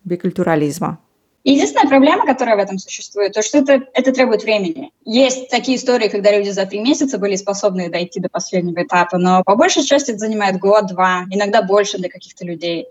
бикультурализма. 0.04 1.00
Единственная 1.44 1.88
проблема, 1.88 2.25
которая 2.25 2.56
в 2.56 2.60
этом 2.60 2.78
существует, 2.78 3.34
то 3.34 3.42
что 3.42 3.58
это, 3.58 3.82
это 3.94 4.12
требует 4.12 4.44
времени. 4.44 4.92
Есть 5.06 5.50
такие 5.50 5.78
истории, 5.78 6.08
когда 6.08 6.32
люди 6.32 6.50
за 6.50 6.66
три 6.68 6.80
месяца 6.80 7.18
были 7.18 7.36
способны 7.36 7.90
дойти 7.90 8.20
до 8.20 8.30
последнего 8.30 8.84
этапа, 8.84 9.18
но 9.18 9.44
по 9.44 9.56
большей 9.56 9.84
части 9.84 10.12
это 10.12 10.20
занимает 10.20 10.60
год-два, 10.60 11.25
иногда 11.32 11.63
больше 11.63 11.98
для 11.98 12.10
каких-то 12.10 12.46
людей. 12.46 12.86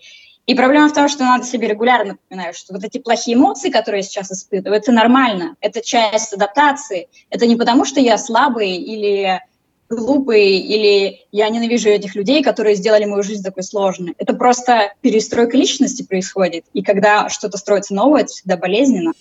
И 0.46 0.54
проблема 0.56 0.88
в 0.88 0.92
том, 0.92 1.08
что 1.08 1.22
надо 1.22 1.44
себе 1.44 1.68
регулярно 1.68 2.12
напоминать, 2.14 2.56
что 2.56 2.74
вот 2.74 2.82
эти 2.82 2.98
плохие 2.98 3.36
эмоции, 3.36 3.70
которые 3.70 4.00
я 4.00 4.02
сейчас 4.02 4.32
испытываю, 4.32 4.78
это 4.78 4.90
нормально, 4.90 5.54
это 5.60 5.80
часть 5.80 6.32
адаптации. 6.32 7.08
Это 7.28 7.46
не 7.46 7.54
потому, 7.54 7.84
что 7.84 8.00
я 8.00 8.18
слабый 8.18 8.72
или 8.72 9.40
глупый, 9.90 10.58
или 10.58 11.20
я 11.32 11.48
ненавижу 11.48 11.88
этих 11.88 12.14
людей, 12.14 12.42
которые 12.42 12.76
сделали 12.76 13.04
мою 13.04 13.22
жизнь 13.22 13.42
такой 13.42 13.64
сложной. 13.64 14.14
Это 14.18 14.34
просто 14.34 14.92
перестройка 15.00 15.56
личности 15.56 16.04
происходит. 16.04 16.64
И 16.72 16.82
когда 16.82 17.28
что-то 17.28 17.58
строится 17.58 17.94
новое, 17.94 18.22
это 18.22 18.32
всегда 18.32 18.56
болезненно. 18.56 19.12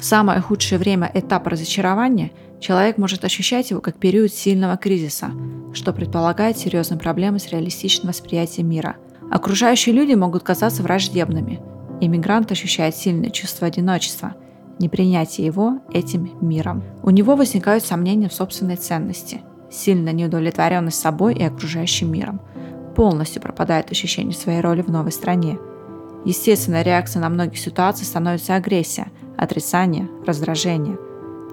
Самое 0.00 0.40
худшее 0.40 0.78
время 0.78 1.10
этапа 1.12 1.50
разочарования 1.50 2.30
человек 2.60 2.98
может 2.98 3.24
ощущать 3.24 3.70
его 3.70 3.80
как 3.80 3.98
период 3.98 4.32
сильного 4.32 4.76
кризиса, 4.76 5.32
что 5.74 5.92
предполагает 5.92 6.56
серьезные 6.58 7.00
проблемы 7.00 7.40
с 7.40 7.48
реалистичным 7.48 8.08
восприятием 8.08 8.68
мира. 8.68 8.96
Окружающие 9.30 9.94
люди 9.94 10.14
могут 10.14 10.44
казаться 10.44 10.82
враждебными. 10.82 11.60
Иммигрант 12.00 12.52
ощущает 12.52 12.94
сильное 12.94 13.30
чувство 13.30 13.66
одиночества– 13.66 14.36
непринятие 14.78 15.46
его 15.46 15.80
этим 15.92 16.30
миром. 16.40 16.82
У 17.02 17.10
него 17.10 17.36
возникают 17.36 17.84
сомнения 17.84 18.28
в 18.28 18.34
собственной 18.34 18.76
ценности, 18.76 19.40
сильная 19.70 20.12
неудовлетворенность 20.12 21.00
собой 21.00 21.34
и 21.34 21.42
окружающим 21.42 22.12
миром. 22.12 22.40
Полностью 22.94 23.42
пропадает 23.42 23.90
ощущение 23.90 24.34
своей 24.34 24.60
роли 24.60 24.82
в 24.82 24.88
новой 24.88 25.12
стране. 25.12 25.58
Естественная 26.24 26.82
реакция 26.82 27.20
на 27.20 27.28
многие 27.28 27.56
ситуации 27.56 28.04
становится 28.04 28.56
агрессия, 28.56 29.08
отрицание, 29.36 30.08
раздражение. 30.26 30.98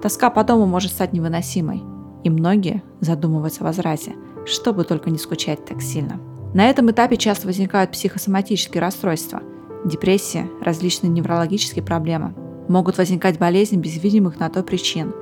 Тоска 0.02 0.30
по 0.30 0.42
дому 0.44 0.66
может 0.66 0.90
стать 0.90 1.12
невыносимой, 1.12 1.82
и 2.24 2.30
многие 2.30 2.82
задумываются 3.00 3.62
о 3.62 3.64
возврате, 3.64 4.14
чтобы 4.46 4.84
только 4.84 5.10
не 5.10 5.18
скучать 5.18 5.64
так 5.64 5.80
сильно. 5.80 6.20
На 6.54 6.68
этом 6.70 6.90
этапе 6.90 7.16
часто 7.16 7.46
возникают 7.46 7.92
психосоматические 7.92 8.80
расстройства, 8.80 9.42
депрессия, 9.84 10.48
различные 10.60 11.10
неврологические 11.10 11.84
проблемы– 11.84 12.34
Могут 12.68 12.98
возникать 12.98 13.38
болезни 13.38 13.76
без 13.76 14.02
видимых 14.02 14.40
на 14.40 14.48
то 14.48 14.62
причин. 14.62 15.12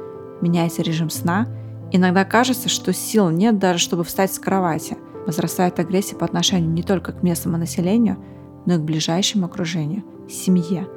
Меняется 0.41 0.83
режим 0.83 1.11
сна. 1.11 1.49
Иногда 1.91 2.25
кажется, 2.25 2.69
что 2.69 2.93
сил 2.93 3.31
нет 3.31 3.59
даже, 3.59 3.79
чтобы 3.79 4.05
встать 4.05 4.33
с 4.33 4.39
кровати. 4.39 4.97
Возрастает 5.27 5.79
агрессия 5.79 6.17
по 6.17 6.25
отношению 6.25 6.71
не 6.71 6.83
только 6.83 7.13
к 7.13 7.23
местному 7.23 7.59
населению, 7.59 8.17
но 8.67 8.75
и 8.75 8.79
к 8.79 8.83
ближайшему 8.83 9.47
окружению, 9.47 10.05
семье. 10.29 10.89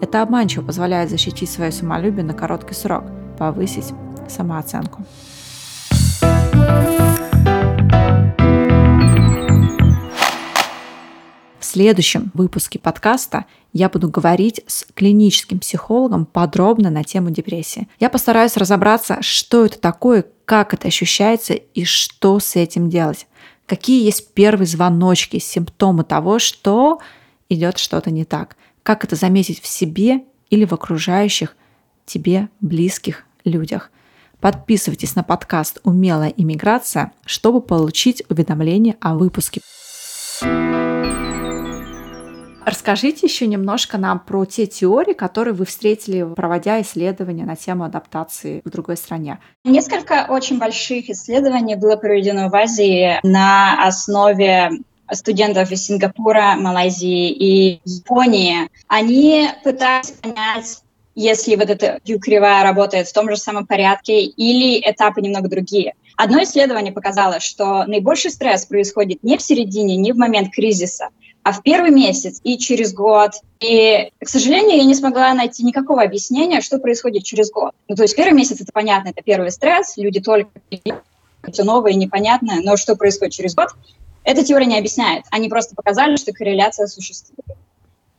Это 0.00 0.22
обманчиво 0.22 0.64
позволяет 0.64 1.10
защитить 1.10 1.50
свое 1.50 1.70
самолюбие 1.70 2.24
на 2.24 2.34
короткий 2.34 2.74
срок, 2.74 3.04
повысить 3.38 3.92
самооценку. 4.28 5.04
Следующем 11.64 12.30
выпуске 12.34 12.78
подкаста 12.78 13.46
я 13.72 13.88
буду 13.88 14.08
говорить 14.08 14.62
с 14.66 14.84
клиническим 14.94 15.58
психологом 15.58 16.26
подробно 16.26 16.90
на 16.90 17.04
тему 17.04 17.30
депрессии. 17.30 17.88
Я 18.00 18.10
постараюсь 18.10 18.56
разобраться, 18.56 19.18
что 19.20 19.64
это 19.64 19.78
такое, 19.78 20.26
как 20.44 20.74
это 20.74 20.88
ощущается 20.88 21.54
и 21.54 21.84
что 21.84 22.38
с 22.38 22.56
этим 22.56 22.90
делать. 22.90 23.26
Какие 23.66 24.04
есть 24.04 24.34
первые 24.34 24.66
звоночки, 24.66 25.38
симптомы 25.38 26.04
того, 26.04 26.38
что 26.38 27.00
идет 27.48 27.78
что-то 27.78 28.10
не 28.10 28.24
так. 28.24 28.56
Как 28.82 29.04
это 29.04 29.16
заметить 29.16 29.60
в 29.60 29.66
себе 29.66 30.24
или 30.50 30.64
в 30.64 30.72
окружающих 30.72 31.56
тебе 32.04 32.48
близких 32.60 33.24
людях. 33.44 33.90
Подписывайтесь 34.40 35.14
на 35.14 35.22
подкаст 35.22 35.78
«Умелая 35.84 36.30
иммиграция», 36.36 37.12
чтобы 37.24 37.60
получить 37.60 38.24
уведомления 38.28 38.96
о 39.00 39.14
выпуске. 39.14 39.60
Расскажите 42.64 43.26
еще 43.26 43.46
немножко 43.46 43.98
нам 43.98 44.20
про 44.20 44.44
те 44.44 44.66
теории, 44.66 45.14
которые 45.14 45.54
вы 45.54 45.64
встретили, 45.64 46.22
проводя 46.34 46.80
исследования 46.80 47.44
на 47.44 47.56
тему 47.56 47.84
адаптации 47.84 48.62
в 48.64 48.70
другой 48.70 48.96
стране. 48.96 49.38
Несколько 49.64 50.26
очень 50.28 50.58
больших 50.58 51.10
исследований 51.10 51.74
было 51.74 51.96
проведено 51.96 52.48
в 52.48 52.54
Азии 52.54 53.18
на 53.24 53.84
основе 53.84 54.70
студентов 55.10 55.70
из 55.70 55.84
Сингапура, 55.84 56.54
Малайзии 56.56 57.30
и 57.30 57.80
Японии. 57.84 58.68
Они 58.86 59.48
пытались 59.64 60.12
понять, 60.12 60.82
если 61.14 61.56
вот 61.56 61.68
эта 61.68 62.00
кривая 62.04 62.62
работает 62.62 63.08
в 63.08 63.12
том 63.12 63.28
же 63.28 63.36
самом 63.36 63.66
порядке 63.66 64.22
или 64.22 64.80
этапы 64.80 65.20
немного 65.20 65.48
другие. 65.48 65.94
Одно 66.16 66.42
исследование 66.42 66.92
показало, 66.92 67.40
что 67.40 67.84
наибольший 67.84 68.30
стресс 68.30 68.66
происходит 68.66 69.22
не 69.22 69.36
в 69.36 69.42
середине, 69.42 69.96
не 69.96 70.12
в 70.12 70.16
момент 70.16 70.52
кризиса, 70.52 71.08
а 71.42 71.52
в 71.52 71.62
первый 71.62 71.90
месяц 71.90 72.40
и 72.44 72.58
через 72.58 72.94
год. 72.94 73.32
И, 73.60 74.10
к 74.20 74.28
сожалению, 74.28 74.78
я 74.78 74.84
не 74.84 74.94
смогла 74.94 75.34
найти 75.34 75.64
никакого 75.64 76.02
объяснения, 76.02 76.60
что 76.60 76.78
происходит 76.78 77.24
через 77.24 77.50
год. 77.50 77.72
Ну, 77.88 77.96
то 77.96 78.02
есть 78.02 78.16
первый 78.16 78.34
месяц 78.34 78.60
это 78.60 78.72
понятно, 78.72 79.08
это 79.08 79.22
первый 79.22 79.50
стресс, 79.50 79.96
люди 79.96 80.20
только 80.20 80.50
все 81.50 81.64
новое 81.64 81.92
и 81.92 81.96
непонятное, 81.96 82.60
но 82.62 82.76
что 82.76 82.94
происходит 82.94 83.34
через 83.34 83.54
год, 83.54 83.70
эта 84.24 84.44
теория 84.44 84.66
не 84.66 84.78
объясняет. 84.78 85.24
Они 85.30 85.48
просто 85.48 85.74
показали, 85.74 86.16
что 86.16 86.32
корреляция 86.32 86.86
существует. 86.86 87.58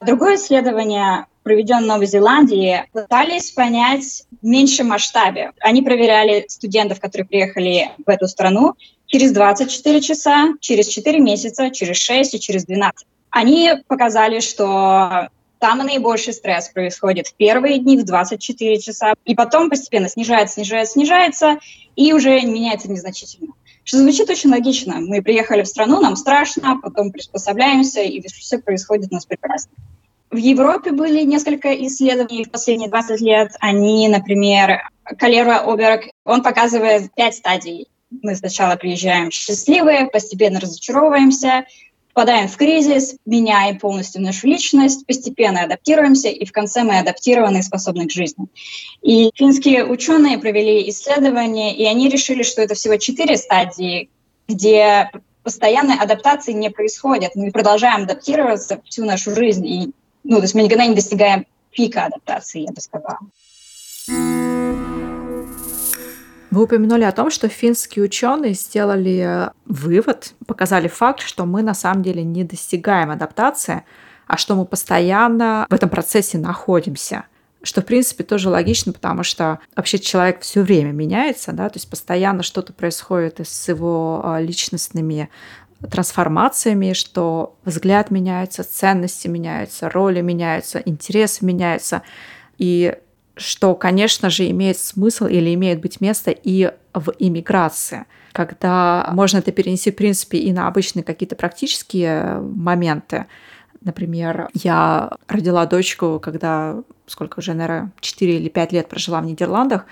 Другое 0.01 0.35
исследование, 0.35 1.27
проведенное 1.43 1.83
в 1.83 1.87
Новой 1.87 2.07
Зеландии, 2.07 2.83
пытались 2.91 3.51
понять 3.51 4.25
в 4.41 4.45
меньшем 4.45 4.87
масштабе. 4.87 5.51
Они 5.61 5.81
проверяли 5.81 6.45
студентов, 6.49 6.99
которые 6.99 7.25
приехали 7.25 7.91
в 8.05 8.09
эту 8.09 8.27
страну, 8.27 8.73
через 9.05 9.31
24 9.31 10.01
часа, 10.01 10.53
через 10.59 10.87
4 10.87 11.19
месяца, 11.19 11.69
через 11.69 11.97
6 11.97 12.33
и 12.33 12.39
через 12.39 12.65
12 12.65 13.07
они 13.33 13.71
показали, 13.87 14.39
что 14.39 15.27
самый 15.59 15.85
наибольший 15.85 16.33
стресс 16.33 16.69
происходит 16.69 17.27
в 17.27 17.33
первые 17.33 17.79
дни, 17.79 17.97
в 17.97 18.05
24 18.05 18.79
часа, 18.79 19.13
и 19.25 19.33
потом 19.33 19.71
постепенно 19.71 20.07
снижается, 20.07 20.55
снижается, 20.55 20.93
снижается, 20.93 21.57
и 21.95 22.13
уже 22.13 22.39
меняется 22.41 22.91
незначительно. 22.91 23.53
Что 23.83 23.97
звучит 23.97 24.29
очень 24.29 24.51
логично. 24.51 24.99
Мы 24.99 25.23
приехали 25.23 25.63
в 25.63 25.67
страну, 25.67 25.99
нам 25.99 26.15
страшно, 26.15 26.79
потом 26.79 27.11
приспособляемся, 27.11 28.01
и 28.01 28.21
все 28.27 28.59
происходит 28.59 29.11
у 29.11 29.15
нас 29.15 29.25
прекрасно. 29.25 29.71
В 30.29 30.37
Европе 30.37 30.91
были 30.91 31.23
несколько 31.23 31.73
исследований 31.87 32.45
в 32.45 32.51
последние 32.51 32.89
20 32.89 33.21
лет. 33.21 33.51
Они, 33.59 34.07
например, 34.09 34.89
Калера 35.17 35.59
Оберг, 35.59 36.03
он 36.23 36.43
показывает 36.43 37.11
пять 37.15 37.35
стадий. 37.35 37.87
Мы 38.21 38.35
сначала 38.35 38.75
приезжаем 38.75 39.31
счастливые, 39.31 40.05
постепенно 40.05 40.59
разочаровываемся, 40.59 41.65
впадаем 42.13 42.47
в 42.47 42.55
кризис, 42.57 43.15
меняем 43.25 43.79
полностью 43.79 44.21
нашу 44.21 44.45
личность, 44.47 45.05
постепенно 45.07 45.63
адаптируемся, 45.63 46.29
и 46.29 46.45
в 46.45 46.51
конце 46.51 46.83
мы 46.83 46.99
адаптированы 46.99 47.57
и 47.57 47.63
способны 47.63 48.07
к 48.07 48.11
жизни. 48.11 48.45
И 49.01 49.31
финские 49.33 49.83
ученые 49.83 50.37
провели 50.37 50.87
исследование, 50.89 51.75
и 51.75 51.85
они 51.85 52.09
решили, 52.09 52.43
что 52.43 52.61
это 52.61 52.75
всего 52.75 52.97
четыре 52.97 53.35
стадии, 53.35 54.09
где 54.47 55.09
постоянной 55.41 55.97
адаптации 55.97 56.53
не 56.53 56.69
происходит. 56.69 57.31
Мы 57.33 57.51
продолжаем 57.51 58.03
адаптироваться 58.03 58.79
всю 58.87 59.05
нашу 59.05 59.35
жизнь, 59.35 59.65
и 59.65 59.91
ну, 60.23 60.37
то 60.37 60.43
есть 60.43 60.53
мы 60.53 60.61
никогда 60.61 60.85
не 60.85 60.93
достигаем 60.93 61.47
пика 61.71 62.05
адаптации, 62.05 62.61
я 62.61 62.71
бы 62.71 62.79
сказала. 62.79 63.17
Вы 66.53 66.65
упомянули 66.65 67.03
о 67.03 67.11
том, 67.11 67.31
что 67.31 67.49
финские 67.49 68.05
ученые 68.05 68.53
сделали 68.53 69.49
вывод, 69.65 70.35
показали 70.45 70.87
факт, 70.87 71.21
что 71.21 71.45
мы 71.45 71.63
на 71.63 71.73
самом 71.73 72.03
деле 72.03 72.23
не 72.23 72.43
достигаем 72.43 73.09
адаптации, 73.09 73.85
а 74.27 74.37
что 74.37 74.53
мы 74.53 74.65
постоянно 74.65 75.65
в 75.67 75.73
этом 75.73 75.89
процессе 75.89 76.37
находимся. 76.37 77.23
Что, 77.63 77.81
в 77.81 77.85
принципе, 77.85 78.23
тоже 78.23 78.49
логично, 78.49 78.93
потому 78.93 79.23
что 79.23 79.61
вообще 79.75 79.97
человек 79.97 80.41
все 80.41 80.61
время 80.61 80.91
меняется, 80.91 81.53
да, 81.53 81.69
то 81.69 81.77
есть 81.77 81.89
постоянно 81.89 82.43
что-то 82.43 82.71
происходит 82.71 83.39
с 83.39 83.67
его 83.67 84.21
а, 84.23 84.39
личностными 84.39 85.31
трансформациями, 85.89 86.93
что 86.93 87.55
взгляд 87.65 88.11
меняется, 88.11 88.63
ценности 88.63 89.27
меняются, 89.27 89.89
роли 89.89 90.21
меняются, 90.21 90.77
интересы 90.85 91.45
меняются. 91.45 92.03
И 92.59 92.95
что, 93.35 93.75
конечно 93.75 94.29
же, 94.29 94.49
имеет 94.49 94.77
смысл 94.77 95.25
или 95.25 95.53
имеет 95.53 95.81
быть 95.81 96.01
место 96.01 96.31
и 96.31 96.71
в 96.93 97.13
иммиграции, 97.19 98.05
когда 98.31 99.09
можно 99.13 99.37
это 99.39 99.51
перенести, 99.51 99.91
в 99.91 99.95
принципе, 99.95 100.37
и 100.37 100.53
на 100.53 100.67
обычные 100.67 101.03
какие-то 101.03 101.35
практические 101.35 102.39
моменты. 102.41 103.25
Например, 103.81 104.49
я 104.53 105.11
родила 105.27 105.65
дочку, 105.65 106.19
когда, 106.21 106.83
сколько 107.05 107.39
уже, 107.39 107.53
наверное, 107.53 107.91
4 107.99 108.37
или 108.37 108.49
5 108.49 108.71
лет 108.71 108.87
прожила 108.87 109.19
в 109.19 109.25
Нидерландах, 109.25 109.85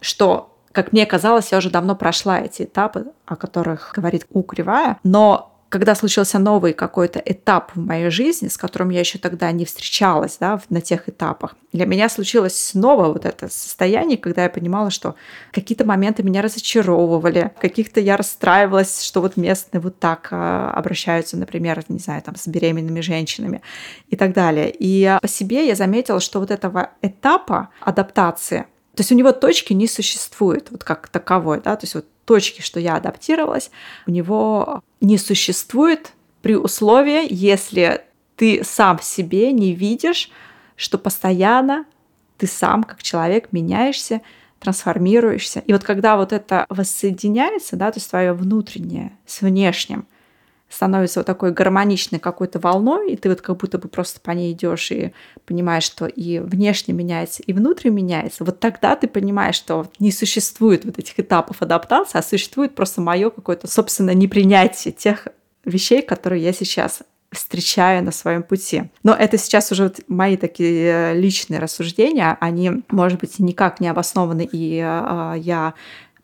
что 0.00 0.52
как 0.72 0.92
мне 0.92 1.06
казалось, 1.06 1.52
я 1.52 1.58
уже 1.58 1.70
давно 1.70 1.96
прошла 1.96 2.38
эти 2.38 2.64
этапы, 2.64 3.06
о 3.24 3.36
которых 3.36 3.92
говорит 3.96 4.26
У 4.30 4.42
Кривая, 4.42 4.98
но 5.04 5.55
когда 5.76 5.94
случился 5.94 6.38
новый 6.38 6.72
какой-то 6.72 7.18
этап 7.18 7.72
в 7.74 7.78
моей 7.78 8.08
жизни, 8.08 8.48
с 8.48 8.56
которым 8.56 8.88
я 8.88 9.00
еще 9.00 9.18
тогда 9.18 9.52
не 9.52 9.66
встречалась 9.66 10.38
да, 10.40 10.58
на 10.70 10.80
тех 10.80 11.06
этапах, 11.06 11.54
для 11.74 11.84
меня 11.84 12.08
случилось 12.08 12.58
снова 12.58 13.12
вот 13.12 13.26
это 13.26 13.50
состояние, 13.50 14.16
когда 14.16 14.44
я 14.44 14.48
понимала, 14.48 14.90
что 14.90 15.16
какие-то 15.52 15.84
моменты 15.84 16.22
меня 16.22 16.40
разочаровывали, 16.40 17.52
каких-то 17.60 18.00
я 18.00 18.16
расстраивалась, 18.16 19.02
что 19.02 19.20
вот 19.20 19.36
местные 19.36 19.82
вот 19.82 19.98
так 19.98 20.28
а, 20.30 20.70
обращаются, 20.70 21.36
например, 21.36 21.84
не 21.88 21.98
знаю, 21.98 22.22
там 22.22 22.36
с 22.36 22.46
беременными 22.46 23.00
женщинами 23.00 23.60
и 24.08 24.16
так 24.16 24.32
далее. 24.32 24.74
И 24.78 25.18
по 25.20 25.28
себе 25.28 25.66
я 25.66 25.74
заметила, 25.74 26.20
что 26.20 26.40
вот 26.40 26.50
этого 26.50 26.90
этапа 27.02 27.68
адаптации 27.82 28.64
то 28.96 29.02
есть 29.02 29.12
у 29.12 29.14
него 29.14 29.32
точки 29.32 29.74
не 29.74 29.86
существует, 29.86 30.70
вот 30.70 30.82
как 30.82 31.08
таковой, 31.08 31.60
да, 31.60 31.76
то 31.76 31.84
есть 31.84 31.94
вот 31.94 32.06
точки, 32.24 32.62
что 32.62 32.80
я 32.80 32.96
адаптировалась, 32.96 33.70
у 34.06 34.10
него 34.10 34.82
не 35.02 35.18
существует 35.18 36.12
при 36.40 36.56
условии, 36.56 37.26
если 37.28 38.02
ты 38.36 38.64
сам 38.64 38.96
в 38.96 39.04
себе 39.04 39.52
не 39.52 39.74
видишь, 39.74 40.30
что 40.76 40.96
постоянно 40.96 41.84
ты 42.38 42.46
сам 42.46 42.84
как 42.84 43.02
человек 43.02 43.52
меняешься, 43.52 44.22
трансформируешься. 44.60 45.60
И 45.60 45.74
вот 45.74 45.84
когда 45.84 46.16
вот 46.16 46.32
это 46.32 46.64
воссоединяется, 46.70 47.76
да, 47.76 47.92
то 47.92 47.98
есть 47.98 48.08
твое 48.08 48.32
внутреннее 48.32 49.12
с 49.26 49.42
внешним, 49.42 50.06
становится 50.68 51.20
вот 51.20 51.26
такой 51.26 51.52
гармоничной 51.52 52.18
какой-то 52.18 52.58
волной, 52.58 53.12
и 53.12 53.16
ты 53.16 53.28
вот 53.28 53.40
как 53.40 53.56
будто 53.56 53.78
бы 53.78 53.88
просто 53.88 54.20
по 54.20 54.32
ней 54.32 54.52
идешь 54.52 54.90
и 54.90 55.12
понимаешь, 55.44 55.84
что 55.84 56.06
и 56.06 56.38
внешне 56.38 56.92
меняется, 56.92 57.42
и 57.42 57.52
внутри 57.52 57.90
меняется, 57.90 58.44
вот 58.44 58.60
тогда 58.60 58.96
ты 58.96 59.08
понимаешь, 59.08 59.54
что 59.54 59.86
не 59.98 60.12
существует 60.12 60.84
вот 60.84 60.98
этих 60.98 61.18
этапов 61.18 61.62
адаптации, 61.62 62.18
а 62.18 62.22
существует 62.22 62.74
просто 62.74 63.00
мое 63.00 63.30
какое-то, 63.30 63.68
собственно, 63.68 64.12
непринятие 64.12 64.92
тех 64.92 65.28
вещей, 65.64 66.02
которые 66.02 66.42
я 66.42 66.52
сейчас 66.52 67.02
встречаю 67.32 68.04
на 68.04 68.12
своем 68.12 68.42
пути. 68.42 68.84
Но 69.02 69.12
это 69.12 69.36
сейчас 69.36 69.72
уже 69.72 69.84
вот 69.84 70.00
мои 70.08 70.36
такие 70.36 71.12
э, 71.12 71.14
личные 71.14 71.60
рассуждения, 71.60 72.36
они, 72.40 72.82
может 72.88 73.20
быть, 73.20 73.38
никак 73.38 73.80
не 73.80 73.88
обоснованы, 73.88 74.48
и 74.50 74.78
э, 74.78 75.34
я 75.38 75.74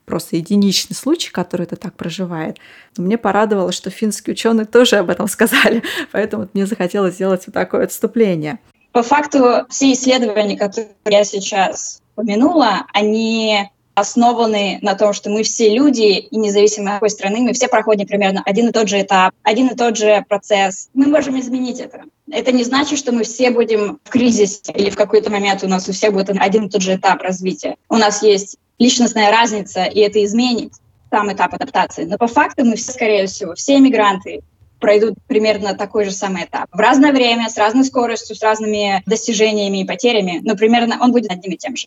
просто 0.04 0.36
единичный 0.36 0.94
случай, 0.94 1.30
который 1.30 1.62
это 1.62 1.76
так 1.76 1.94
проживает. 1.94 2.58
Но 2.96 3.04
мне 3.04 3.18
порадовало, 3.18 3.72
что 3.72 3.90
финские 3.90 4.32
ученые 4.32 4.66
тоже 4.66 4.96
об 4.96 5.10
этом 5.10 5.28
сказали, 5.28 5.82
поэтому 6.12 6.48
мне 6.52 6.66
захотелось 6.66 7.14
сделать 7.14 7.42
вот 7.46 7.54
такое 7.54 7.84
отступление. 7.84 8.58
По 8.92 9.02
факту 9.02 9.66
все 9.70 9.92
исследования, 9.92 10.58
которые 10.58 10.90
я 11.06 11.24
сейчас 11.24 12.02
упомянула, 12.14 12.86
они 12.92 13.70
основаны 13.94 14.78
на 14.82 14.94
том, 14.94 15.12
что 15.12 15.30
мы 15.30 15.42
все 15.42 15.74
люди, 15.74 16.18
и 16.18 16.36
независимо 16.36 16.90
от 16.90 16.94
какой 16.96 17.10
страны, 17.10 17.40
мы 17.40 17.52
все 17.52 17.68
проходим 17.68 18.06
примерно 18.06 18.42
один 18.44 18.68
и 18.68 18.72
тот 18.72 18.88
же 18.88 19.00
этап, 19.00 19.34
один 19.42 19.68
и 19.68 19.76
тот 19.76 19.96
же 19.96 20.24
процесс. 20.28 20.88
Мы 20.94 21.06
можем 21.06 21.38
изменить 21.38 21.80
это. 21.80 22.02
Это 22.30 22.52
не 22.52 22.64
значит, 22.64 22.98
что 22.98 23.12
мы 23.12 23.24
все 23.24 23.50
будем 23.50 23.98
в 24.04 24.10
кризисе 24.10 24.72
или 24.74 24.88
в 24.88 24.96
какой-то 24.96 25.30
момент 25.30 25.62
у 25.62 25.68
нас 25.68 25.88
у 25.88 25.92
всех 25.92 26.12
будет 26.12 26.30
один 26.30 26.66
и 26.66 26.70
тот 26.70 26.80
же 26.80 26.94
этап 26.94 27.20
развития. 27.22 27.76
У 27.88 27.96
нас 27.96 28.22
есть 28.22 28.56
личностная 28.78 29.30
разница, 29.30 29.84
и 29.84 30.00
это 30.00 30.24
изменит 30.24 30.72
сам 31.10 31.32
этап 31.32 31.54
адаптации. 31.54 32.04
Но 32.04 32.18
по 32.18 32.26
факту 32.26 32.64
мы 32.64 32.76
все, 32.76 32.92
скорее 32.92 33.26
всего, 33.26 33.54
все 33.54 33.78
иммигранты 33.78 34.42
пройдут 34.80 35.14
примерно 35.28 35.74
такой 35.74 36.04
же 36.04 36.10
самый 36.10 36.44
этап. 36.44 36.66
В 36.72 36.78
разное 36.78 37.12
время, 37.12 37.48
с 37.48 37.56
разной 37.56 37.84
скоростью, 37.84 38.34
с 38.34 38.42
разными 38.42 39.02
достижениями 39.06 39.82
и 39.82 39.84
потерями, 39.84 40.40
но 40.42 40.56
примерно 40.56 40.98
он 41.00 41.12
будет 41.12 41.30
одним 41.30 41.52
и 41.52 41.56
тем 41.56 41.76
же. 41.76 41.86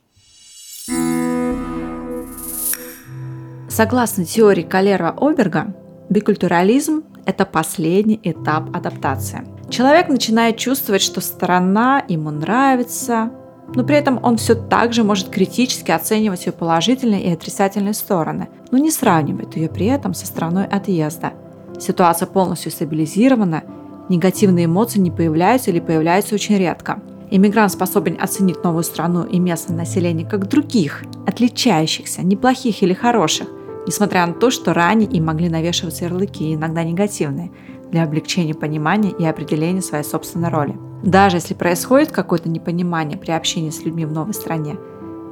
Согласно 3.69 4.23
теории 4.23 4.63
Калера-Оберга, 4.63 5.75
бикультурализм– 6.09 7.03
это 7.25 7.45
последний 7.45 8.19
этап 8.23 8.73
адаптации. 8.73 9.45
Человек 9.69 10.07
начинает 10.07 10.57
чувствовать, 10.57 11.01
что 11.01 11.19
страна 11.19 12.05
ему 12.07 12.31
нравится, 12.31 13.31
но 13.73 13.83
при 13.83 13.95
этом 13.95 14.19
он 14.21 14.37
все 14.37 14.55
так 14.55 14.93
же 14.93 15.03
может 15.03 15.29
критически 15.29 15.91
оценивать 15.91 16.45
ее 16.45 16.51
положительные 16.51 17.23
и 17.23 17.33
отрицательные 17.33 17.93
стороны, 17.93 18.47
но 18.71 18.77
не 18.77 18.91
сравнивает 18.91 19.55
ее 19.55 19.69
при 19.69 19.87
этом 19.87 20.13
со 20.13 20.25
страной 20.25 20.65
отъезда. 20.65 21.33
Ситуация 21.79 22.27
полностью 22.27 22.71
стабилизирована, 22.71 23.63
негативные 24.09 24.65
эмоции 24.65 24.99
не 24.99 25.11
появляются 25.11 25.71
или 25.71 25.79
появляются 25.79 26.35
очень 26.35 26.57
редко. 26.57 26.99
Иммигрант 27.31 27.71
способен 27.71 28.17
оценить 28.21 28.63
новую 28.63 28.83
страну 28.83 29.23
и 29.23 29.39
местное 29.39 29.75
население 29.75 30.27
как 30.27 30.47
других, 30.47 31.03
отличающихся, 31.25 32.21
неплохих 32.21 32.83
или 32.83 32.93
хороших, 32.93 33.47
несмотря 33.87 34.25
на 34.25 34.33
то, 34.33 34.51
что 34.51 34.73
ранее 34.73 35.09
им 35.09 35.25
могли 35.25 35.49
навешиваться 35.49 36.05
ярлыки, 36.05 36.53
иногда 36.53 36.83
негативные, 36.83 37.51
для 37.91 38.03
облегчения 38.03 38.53
понимания 38.53 39.11
и 39.17 39.25
определения 39.25 39.81
своей 39.81 40.03
собственной 40.03 40.49
роли. 40.49 40.75
Даже 41.05 41.37
если 41.37 41.53
происходит 41.53 42.11
какое-то 42.11 42.49
непонимание 42.49 43.15
при 43.15 43.31
общении 43.31 43.69
с 43.69 43.83
людьми 43.85 44.05
в 44.05 44.11
новой 44.11 44.33
стране, 44.33 44.75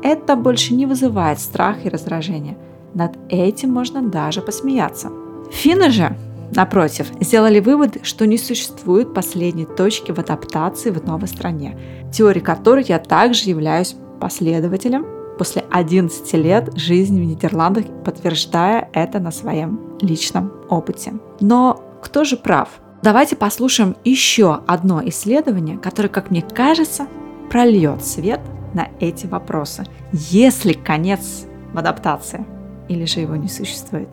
это 0.04 0.36
больше 0.36 0.76
не 0.76 0.86
вызывает 0.86 1.40
страх 1.40 1.84
и 1.84 1.90
раздражение. 1.90 2.58
Над 2.94 3.18
этим 3.30 3.72
можно 3.72 4.04
даже 4.04 4.42
посмеяться. 4.42 5.10
Финны 5.52 5.90
же, 5.90 6.16
напротив, 6.56 7.08
сделали 7.20 7.60
вывод, 7.60 7.98
что 8.04 8.28
не 8.28 8.38
существует 8.38 9.16
последней 9.16 9.66
точки 9.66 10.12
в 10.12 10.20
адаптации 10.20 10.92
в 10.92 11.04
новой 11.04 11.28
стране, 11.28 11.76
теории 12.14 12.40
которой 12.40 12.84
я 12.84 13.00
также 13.00 13.50
являюсь 13.50 13.96
последователем 14.20 15.08
после 15.40 15.64
11 15.72 16.34
лет 16.34 16.70
жизни 16.78 17.20
в 17.20 17.26
Нидерландах, 17.26 17.86
подтверждая 18.06 18.90
это 18.94 19.20
на 19.20 19.32
своем 19.32 19.98
личном 20.02 20.54
опыте. 20.70 21.14
Но 21.40 21.82
кто 22.04 22.24
же 22.26 22.38
прав? 22.38 22.70
Давайте 23.04 23.36
послушаем 23.36 23.98
еще 24.06 24.62
одно 24.66 25.06
исследование, 25.10 25.78
которое, 25.78 26.08
как 26.08 26.32
мне 26.32 26.42
кажется, 26.42 27.06
прольет 27.50 28.06
свет 28.06 28.40
на 28.74 28.88
эти 29.02 29.26
вопросы. 29.26 29.84
Есть 30.14 30.64
ли 30.64 30.74
конец 30.74 31.44
в 31.74 31.78
адаптации 31.78 32.46
или 32.88 33.04
же 33.04 33.20
его 33.20 33.36
не 33.36 33.50
существует? 33.50 34.08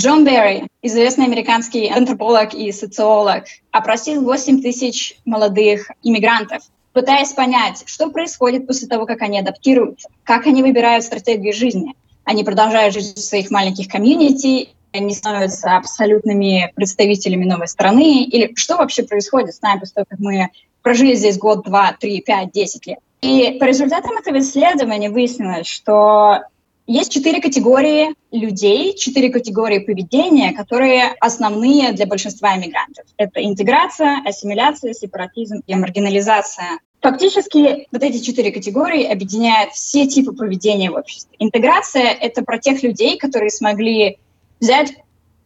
Джон 0.00 0.24
Берри, 0.24 0.68
известный 0.80 1.24
американский 1.24 1.88
антрополог 1.88 2.54
и 2.54 2.70
социолог, 2.70 3.46
опросил 3.72 4.22
8 4.22 4.62
тысяч 4.62 5.18
молодых 5.24 5.90
иммигрантов, 6.04 6.62
пытаясь 6.92 7.32
понять, 7.32 7.82
что 7.86 8.10
происходит 8.10 8.68
после 8.68 8.86
того, 8.86 9.06
как 9.06 9.22
они 9.22 9.40
адаптируются, 9.40 10.08
как 10.22 10.46
они 10.46 10.62
выбирают 10.62 11.04
стратегию 11.04 11.52
жизни. 11.52 11.96
Они 12.22 12.44
продолжают 12.44 12.94
жить 12.94 13.16
в 13.16 13.24
своих 13.24 13.50
маленьких 13.50 13.88
комьюнити 13.88 14.68
они 14.94 15.14
становятся 15.14 15.76
абсолютными 15.76 16.72
представителями 16.74 17.44
новой 17.44 17.68
страны, 17.68 18.24
или 18.24 18.52
что 18.54 18.76
вообще 18.76 19.02
происходит 19.02 19.54
с 19.54 19.62
нами 19.62 19.80
после 19.80 19.94
того, 19.94 20.06
как 20.08 20.18
мы 20.20 20.48
прожили 20.82 21.14
здесь 21.14 21.38
год, 21.38 21.64
два, 21.64 21.96
три, 21.98 22.20
пять, 22.20 22.52
десять 22.52 22.86
лет. 22.86 22.98
И 23.20 23.56
по 23.58 23.64
результатам 23.64 24.16
этого 24.18 24.38
исследования 24.38 25.10
выяснилось, 25.10 25.66
что 25.66 26.40
есть 26.86 27.10
четыре 27.10 27.40
категории 27.40 28.14
людей, 28.30 28.94
четыре 28.94 29.30
категории 29.30 29.78
поведения, 29.78 30.52
которые 30.52 31.14
основные 31.20 31.92
для 31.92 32.06
большинства 32.06 32.54
иммигрантов. 32.56 33.06
Это 33.16 33.42
интеграция, 33.42 34.20
ассимиляция, 34.26 34.92
сепаратизм 34.92 35.62
и 35.66 35.74
маргинализация. 35.74 36.78
Фактически 37.00 37.86
вот 37.90 38.02
эти 38.02 38.18
четыре 38.22 38.50
категории 38.50 39.04
объединяют 39.04 39.72
все 39.72 40.06
типы 40.06 40.32
поведения 40.32 40.90
в 40.90 40.96
обществе. 40.96 41.34
Интеграция— 41.38 42.10
это 42.20 42.42
про 42.42 42.58
тех 42.58 42.82
людей, 42.82 43.16
которые 43.16 43.50
смогли 43.50 44.18
взять 44.64 44.94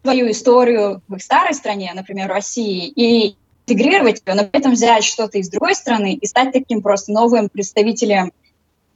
свою 0.02 0.30
историю 0.30 1.02
в 1.08 1.16
их 1.16 1.22
старой 1.22 1.54
стране, 1.54 1.92
например, 1.94 2.28
России, 2.28 2.86
и 2.86 3.36
интегрировать 3.66 4.22
ее, 4.24 4.34
но 4.34 4.44
при 4.44 4.60
этом 4.60 4.72
взять 4.72 5.04
что-то 5.04 5.38
из 5.38 5.50
другой 5.50 5.74
страны 5.74 6.14
и 6.14 6.26
стать 6.26 6.52
таким 6.52 6.80
просто 6.80 7.12
новым 7.12 7.48
представителем 7.48 8.32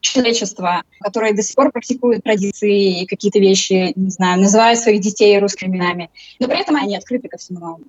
человечества, 0.00 0.82
которые 1.00 1.34
до 1.34 1.42
сих 1.42 1.54
пор 1.54 1.70
практикуют 1.70 2.24
традиции 2.24 3.02
и 3.02 3.06
какие-то 3.06 3.38
вещи, 3.38 3.92
не 3.94 4.10
знаю, 4.10 4.40
называют 4.40 4.78
своих 4.78 5.00
детей 5.00 5.38
русскими 5.38 5.76
именами, 5.76 6.10
но 6.38 6.48
при 6.48 6.60
этом 6.60 6.76
они 6.76 6.96
открыты 6.96 7.28
ко 7.28 7.36
всему 7.36 7.60
новому. 7.60 7.84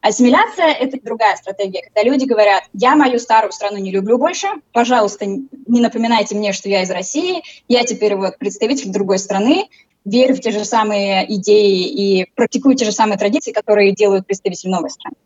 Ассимиляция— 0.00 0.72
это 0.80 0.98
другая 1.00 1.36
стратегия, 1.36 1.82
когда 1.82 2.02
люди 2.08 2.24
говорят, 2.24 2.64
я 2.72 2.96
мою 2.96 3.20
старую 3.20 3.52
страну 3.52 3.76
не 3.76 3.92
люблю 3.92 4.18
больше, 4.18 4.48
пожалуйста, 4.72 5.26
не 5.26 5.80
напоминайте 5.80 6.34
мне, 6.34 6.52
что 6.52 6.68
я 6.68 6.82
из 6.82 6.90
России, 6.90 7.42
я 7.68 7.84
теперь 7.84 8.16
вот 8.16 8.38
представитель 8.38 8.90
другой 8.90 9.18
страны, 9.18 9.68
верю 10.04 10.34
в 10.34 10.40
те 10.40 10.50
же 10.50 10.64
самые 10.64 11.32
идеи 11.36 11.86
и 11.86 12.26
практикую 12.34 12.74
те 12.74 12.84
же 12.84 12.92
самые 12.92 13.18
традиции, 13.18 13.52
которые 13.52 13.92
делают 13.92 14.26
представители 14.26 14.70
новой 14.70 14.90
страны. 14.90 15.16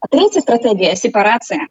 А 0.00 0.06
третья 0.08 0.40
стратегия— 0.40 0.94
сепарация. 0.96 1.68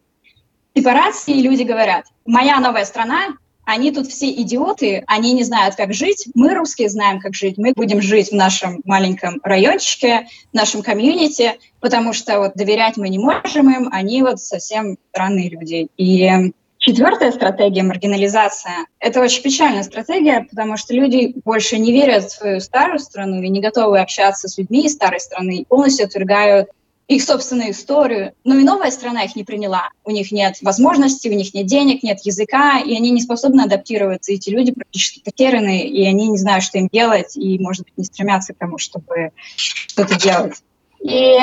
Сепарации 0.76 1.34
люди 1.34 1.62
говорят, 1.62 2.06
моя 2.24 2.58
новая 2.58 2.84
страна 2.84 3.36
они 3.64 3.92
тут 3.92 4.08
все 4.08 4.30
идиоты, 4.30 5.04
они 5.06 5.32
не 5.32 5.42
знают, 5.42 5.74
как 5.74 5.94
жить. 5.94 6.28
Мы, 6.34 6.54
русские, 6.54 6.90
знаем, 6.90 7.20
как 7.20 7.34
жить. 7.34 7.56
Мы 7.56 7.72
будем 7.72 8.02
жить 8.02 8.30
в 8.30 8.34
нашем 8.34 8.82
маленьком 8.84 9.40
райончике, 9.42 10.26
в 10.52 10.54
нашем 10.54 10.82
комьюнити, 10.82 11.58
потому 11.80 12.12
что 12.12 12.40
вот 12.40 12.54
доверять 12.54 12.96
мы 12.96 13.08
не 13.08 13.18
можем 13.18 13.70
им, 13.70 13.88
они 13.90 14.22
вот 14.22 14.40
совсем 14.40 14.98
странные 15.10 15.48
люди. 15.48 15.88
И 15.96 16.52
Четвертая 16.86 17.32
стратегия– 17.32 17.82
маргинализация. 17.84 18.84
Это 19.00 19.22
очень 19.22 19.42
печальная 19.42 19.84
стратегия, 19.84 20.46
потому 20.50 20.76
что 20.76 20.92
люди 20.92 21.32
больше 21.42 21.78
не 21.78 21.92
верят 21.92 22.24
в 22.24 22.30
свою 22.30 22.60
старую 22.60 22.98
страну 22.98 23.40
и 23.40 23.48
не 23.48 23.62
готовы 23.62 24.00
общаться 24.00 24.48
с 24.48 24.58
людьми 24.58 24.84
из 24.84 24.92
старой 24.92 25.18
страны 25.18 25.64
полностью 25.66 26.04
отвергают 26.04 26.68
их 27.08 27.24
собственную 27.24 27.70
историю. 27.70 28.34
Но 28.44 28.58
и 28.58 28.64
новая 28.64 28.90
страна 28.90 29.22
их 29.22 29.34
не 29.34 29.44
приняла. 29.44 29.88
У 30.04 30.10
них 30.10 30.30
нет 30.30 30.58
возможностей, 30.60 31.30
у 31.30 31.34
них 31.34 31.54
нет 31.54 31.64
денег, 31.64 32.02
нет 32.02 32.18
языка, 32.22 32.78
и 32.80 32.94
они 32.94 33.08
не 33.08 33.22
способны 33.22 33.62
адаптироваться. 33.62 34.32
Эти 34.32 34.50
люди 34.50 34.72
практически 34.72 35.22
потеряны, 35.24 35.86
и 35.86 36.06
они 36.06 36.28
не 36.28 36.36
знают, 36.36 36.64
что 36.64 36.76
им 36.76 36.90
делать, 36.92 37.34
и, 37.34 37.58
может 37.58 37.84
быть, 37.84 37.96
не 37.96 38.04
стремятся 38.04 38.52
к 38.52 38.58
тому, 38.58 38.76
чтобы 38.76 39.30
что-то 39.56 40.16
делать. 40.16 40.62
И 41.00 41.38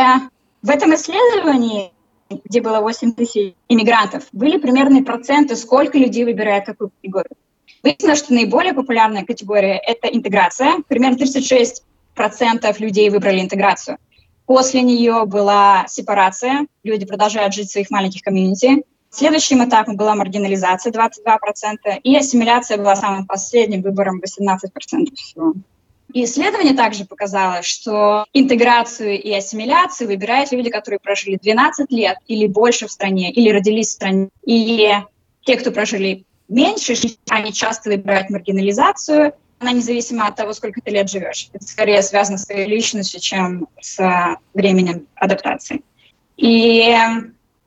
в 0.62 0.70
этом 0.70 0.94
исследовании, 0.94 1.92
где 2.44 2.62
было 2.62 2.80
8 2.80 3.14
тысяч 3.14 3.54
иммигрантов, 3.68 4.24
были 4.32 4.58
примерные 4.58 5.04
проценты, 5.04 5.56
сколько 5.56 5.98
людей 5.98 6.24
выбирает 6.26 6.66
какую 6.66 6.90
категорию. 6.90 7.36
Выяснилось, 7.84 8.20
что 8.20 8.34
наиболее 8.34 8.74
популярная 8.74 9.26
категория– 9.26 9.82
это 9.86 10.08
интеграция. 10.08 10.84
Примерно 10.88 11.18
36% 11.18 11.82
людей 12.80 13.10
выбрали 13.10 13.42
интеграцию– 13.42 13.98
После 14.52 14.82
нее 14.82 15.24
была 15.26 15.86
сепарация, 15.88 16.68
люди 16.84 17.06
продолжают 17.06 17.54
жить 17.54 17.70
в 17.70 17.72
своих 17.72 17.90
маленьких 17.90 18.22
комьюнити. 18.22 18.84
Следующим 19.10 19.64
этапом 19.64 19.96
была 19.96 20.14
маргинализация 20.14 20.92
22%, 20.92 22.00
и 22.04 22.18
ассимиляция 22.18 22.78
была 22.78 22.98
самым 22.98 23.26
последним 23.26 23.82
выбором 23.82 24.20
18% 24.22 25.16
всего. 25.16 25.54
И 26.14 26.24
исследование 26.26 26.74
также 26.74 27.06
показало, 27.06 27.62
что 27.62 28.26
интеграцию 28.34 29.22
и 29.22 29.32
ассимиляцию 29.34 30.08
выбирают 30.08 30.52
люди, 30.52 30.70
которые 30.70 31.00
прожили 31.00 31.38
12 31.42 31.92
лет 31.92 32.18
или 32.28 32.48
больше 32.48 32.88
в 32.88 32.92
стране, 32.92 33.32
или 33.32 33.50
родились 33.50 33.90
в 33.90 33.92
стране. 33.92 34.30
И 34.46 34.90
те, 35.46 35.58
кто 35.58 35.72
прожили 35.72 36.26
меньше, 36.50 36.96
они 37.30 37.54
часто 37.54 37.90
выбирают 37.90 38.30
маргинализацию, 38.30 39.34
она 39.60 39.74
независима 39.74 40.28
от 40.28 40.36
того, 40.36 40.54
сколько 40.54 40.82
ты 40.82 40.92
лет 40.92 41.10
живешь. 41.10 41.50
Это 41.54 41.66
скорее 41.66 42.02
связано 42.02 42.38
с 42.38 42.46
твоей 42.46 42.68
личностью, 42.68 43.20
чем 43.20 43.68
с 43.80 44.38
временем 44.54 45.08
адаптации. 45.16 45.82
И 46.36 46.96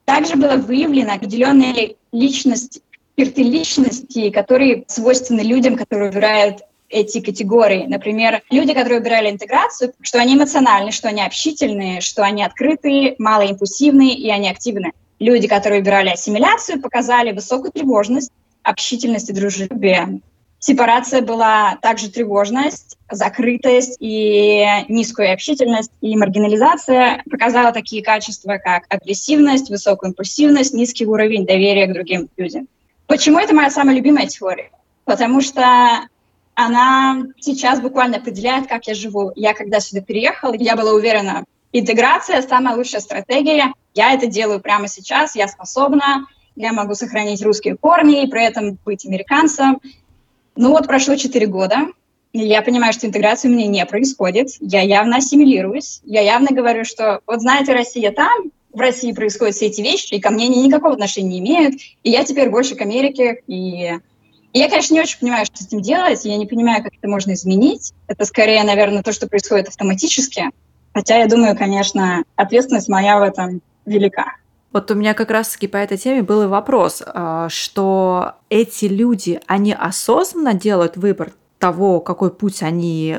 также 0.04 0.36
было 0.36 0.56
выявлено 0.56 1.14
определенные 1.14 1.94
личности, 2.10 2.82
черты 3.16 3.42
личности, 3.42 4.30
которые 4.30 4.84
свойственны 4.88 5.40
людям, 5.40 5.76
которые 5.76 6.10
выбирают 6.10 6.62
эти 6.94 7.20
категории. 7.20 7.86
Например, 7.86 8.42
люди, 8.50 8.72
которые 8.72 9.00
выбирали 9.00 9.30
интеграцию, 9.30 9.92
что 10.00 10.20
они 10.20 10.34
эмоциональны, 10.34 10.92
что 10.92 11.08
они 11.08 11.22
общительные, 11.22 12.00
что 12.00 12.22
они 12.22 12.44
открытые, 12.44 13.16
малоимпульсивные 13.18 14.14
и 14.14 14.30
они 14.30 14.48
активны. 14.48 14.92
Люди, 15.18 15.48
которые 15.48 15.80
выбирали 15.80 16.10
ассимиляцию, 16.10 16.80
показали 16.80 17.32
высокую 17.32 17.72
тревожность, 17.72 18.30
общительность 18.62 19.28
и 19.30 19.32
дружелюбие. 19.32 20.20
Сепарация 20.58 21.20
была 21.20 21.76
также 21.82 22.10
тревожность, 22.10 22.96
закрытость 23.10 23.96
и 24.00 24.64
низкую 24.88 25.32
общительность. 25.32 25.90
И 26.00 26.16
маргинализация 26.16 27.22
показала 27.30 27.70
такие 27.72 28.02
качества, 28.02 28.58
как 28.62 28.84
агрессивность, 28.88 29.68
высокую 29.68 30.10
импульсивность, 30.10 30.72
низкий 30.72 31.06
уровень 31.06 31.44
доверия 31.44 31.86
к 31.86 31.92
другим 31.92 32.30
людям. 32.38 32.66
Почему 33.06 33.38
это 33.38 33.54
моя 33.54 33.70
самая 33.70 33.94
любимая 33.94 34.26
теория? 34.26 34.70
Потому 35.04 35.42
что 35.42 36.06
она 36.54 37.24
сейчас 37.40 37.80
буквально 37.80 38.18
определяет, 38.18 38.66
как 38.66 38.86
я 38.86 38.94
живу. 38.94 39.32
Я 39.34 39.54
когда 39.54 39.80
сюда 39.80 40.00
переехала, 40.00 40.54
я 40.54 40.76
была 40.76 40.92
уверена, 40.92 41.44
интеграция– 41.72 42.42
самая 42.48 42.76
лучшая 42.76 43.00
стратегия. 43.00 43.72
Я 43.94 44.12
это 44.12 44.26
делаю 44.26 44.60
прямо 44.60 44.88
сейчас, 44.88 45.36
я 45.36 45.48
способна, 45.48 46.26
я 46.56 46.72
могу 46.72 46.94
сохранить 46.94 47.42
русские 47.42 47.76
корни 47.76 48.22
и 48.22 48.30
при 48.30 48.44
этом 48.44 48.78
быть 48.84 49.04
американцем. 49.06 49.80
Ну 50.56 50.70
вот 50.70 50.86
прошло 50.86 51.16
4 51.16 51.46
года, 51.46 51.88
и 52.32 52.40
я 52.40 52.62
понимаю, 52.62 52.92
что 52.92 53.06
интеграция 53.06 53.50
у 53.50 53.54
меня 53.54 53.66
не 53.66 53.84
происходит. 53.86 54.48
Я 54.60 54.82
явно 54.82 55.16
ассимилируюсь. 55.16 56.00
Я 56.04 56.20
явно 56.20 56.48
говорю, 56.50 56.84
что 56.84 57.20
вот 57.26 57.40
знаете, 57.40 57.72
Россия 57.72 58.12
там, 58.12 58.50
в 58.72 58.78
России 58.78 59.12
происходят 59.12 59.54
все 59.54 59.66
эти 59.66 59.80
вещи, 59.80 60.14
и 60.14 60.20
ко 60.20 60.30
мне 60.30 60.46
они 60.46 60.62
никакого 60.62 60.94
отношения 60.94 61.28
не 61.28 61.38
имеют, 61.40 61.74
и 62.02 62.10
я 62.10 62.24
теперь 62.24 62.50
больше 62.50 62.76
к 62.76 62.82
Америке, 62.82 63.42
и... 63.46 63.98
я, 64.58 64.68
конечно, 64.68 64.94
не 64.94 65.00
очень 65.00 65.18
понимаю, 65.18 65.44
что 65.46 65.56
с 65.56 65.66
этим 65.66 65.80
делать, 65.80 66.24
я 66.24 66.36
не 66.36 66.46
понимаю, 66.46 66.82
как 66.82 66.92
это 66.96 67.08
можно 67.08 67.32
изменить. 67.32 67.92
Это 68.06 68.24
скорее, 68.24 68.62
наверное, 68.62 69.02
то, 69.02 69.12
что 69.12 69.28
происходит 69.28 69.68
автоматически, 69.68 70.50
хотя 70.94 71.18
я 71.18 71.26
думаю, 71.26 71.56
конечно, 71.56 72.22
ответственность 72.36 72.88
моя 72.88 73.18
в 73.18 73.22
этом 73.22 73.60
велика. 73.84 74.36
Вот 74.72 74.90
у 74.90 74.94
меня 74.94 75.14
как 75.14 75.30
раз-таки 75.30 75.66
по 75.66 75.76
этой 75.76 75.98
теме 75.98 76.22
был 76.22 76.44
и 76.44 76.46
вопрос, 76.46 77.02
а, 77.04 77.48
что 77.48 78.34
эти 78.48 78.86
люди, 78.86 79.40
они 79.46 79.72
осознанно 79.72 80.54
делают 80.54 80.96
выбор 80.96 81.32
того, 81.58 82.00
какой 82.00 82.32
путь 82.32 82.62
они 82.62 83.18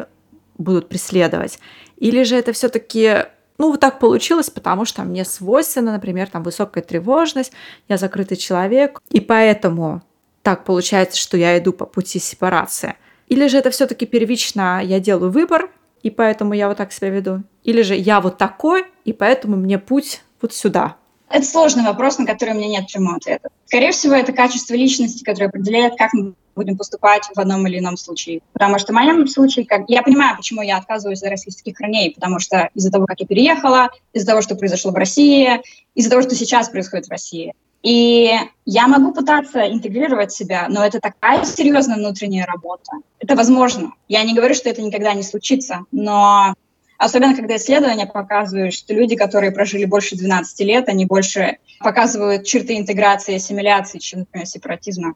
будут 0.58 0.89
преследовать, 0.89 1.60
или 1.98 2.24
же 2.24 2.36
это 2.38 2.54
все-таки 2.54 3.26
ну, 3.58 3.71
вот 3.71 3.80
так 3.80 4.00
получилось, 4.00 4.50
потому 4.50 4.84
что 4.84 5.04
мне 5.04 5.24
свойственно, 5.24 5.93
например, 5.93 6.30
там 6.30 6.43
высокая 6.43 6.84
тревожность, 6.84 7.54
я 7.88 7.98
закрытый 7.98 8.36
человек, 8.36 9.00
и 9.12 9.21
поэтому 9.21 10.02
так 10.46 10.64
получается, 10.64 11.20
что 11.20 11.38
я 11.38 11.58
иду 11.58 11.74
по 11.74 11.88
пути 11.88 12.20
сепарации. 12.20 12.94
Или 13.28 13.48
же 13.48 13.58
это 13.58 13.72
все-таки 13.72 14.06
первично 14.06 14.80
я 14.84 15.00
делаю 15.00 15.32
выбор, 15.32 15.72
и 16.04 16.12
поэтому 16.12 16.54
я 16.54 16.68
вот 16.68 16.78
так 16.78 16.94
себя 16.94 17.10
веду. 17.10 17.42
Или 17.64 17.82
же 17.82 17.96
я 17.96 18.22
вот 18.22 18.38
такой, 18.38 18.86
и 19.06 19.12
поэтому 19.12 19.58
мне 19.58 19.80
путь 19.80 20.22
вот 20.40 20.54
сюда. 20.54 20.98
Это 21.32 21.44
сложный 21.44 21.84
вопрос, 21.84 22.20
на 22.20 22.28
который 22.28 22.54
у 22.54 22.58
меня 22.58 22.68
нет 22.68 22.86
прямого 22.94 23.18
ответа. 23.18 23.50
Скорее 23.66 23.92
всего, 23.92 24.14
это 24.14 24.34
качество 24.34 24.76
личности, 24.76 25.24
которое 25.24 25.48
определяет, 25.48 25.98
как 25.98 26.14
мы 26.14 26.36
будем 26.56 26.78
поступать 26.78 27.24
в 27.34 27.40
одном 27.40 27.66
или 27.66 27.80
ином 27.80 27.98
случае. 27.98 28.42
Потому 28.54 28.78
что 28.78 28.94
в 28.94 28.96
моем 28.96 29.28
случае, 29.28 29.66
как 29.66 29.86
я 29.88 30.04
понимаю, 30.04 30.38
почему 30.38 30.62
я 30.62 30.78
отказываюсь 30.78 31.24
от 31.24 31.32
российских 31.32 31.74
корней, 31.74 32.14
потому 32.14 32.38
что 32.38 32.70
из-за 32.76 32.92
того, 32.92 33.08
как 33.08 33.20
я 33.20 33.26
переехала, 33.26 33.90
из-за 34.14 34.28
того, 34.28 34.44
что 34.44 34.54
произошло 34.54 34.92
в 34.92 34.96
России, 34.96 35.60
из-за 35.96 36.12
того, 36.12 36.22
что 36.22 36.36
сейчас 36.36 36.70
происходит 36.70 37.08
в 37.08 37.10
России. 37.12 37.56
И 37.86 38.32
я 38.65 38.88
могу 38.88 39.13
пытаться 39.13 39.71
интегрировать 39.71 40.32
себя, 40.32 40.65
но 40.69 40.84
это 40.84 41.00
такая 41.00 41.45
серьезная 41.45 41.98
внутренняя 41.98 42.48
работа. 42.48 42.91
Это 43.19 43.36
возможно. 43.36 43.93
Я 44.08 44.24
не 44.24 44.34
говорю, 44.34 44.56
что 44.56 44.69
это 44.69 44.82
никогда 44.82 45.13
не 45.13 45.24
случится, 45.24 45.86
но 45.91 46.56
Особенно, 46.98 47.36
когда 47.36 47.58
исследования 47.58 48.06
показывают, 48.06 48.74
что 48.74 48.93
люди, 48.93 49.17
которые 49.17 49.52
прожили 49.52 49.84
больше 49.84 50.15
12 50.15 50.62
лет, 50.62 50.88
они 50.88 51.06
больше 51.06 51.58
показывают 51.82 52.45
черты 52.45 52.78
интеграции 52.78 53.34
и 53.34 53.36
ассимиляции, 53.36 54.00
чем, 54.00 54.19
например, 54.19 54.48
сепаратизма. 54.48 55.15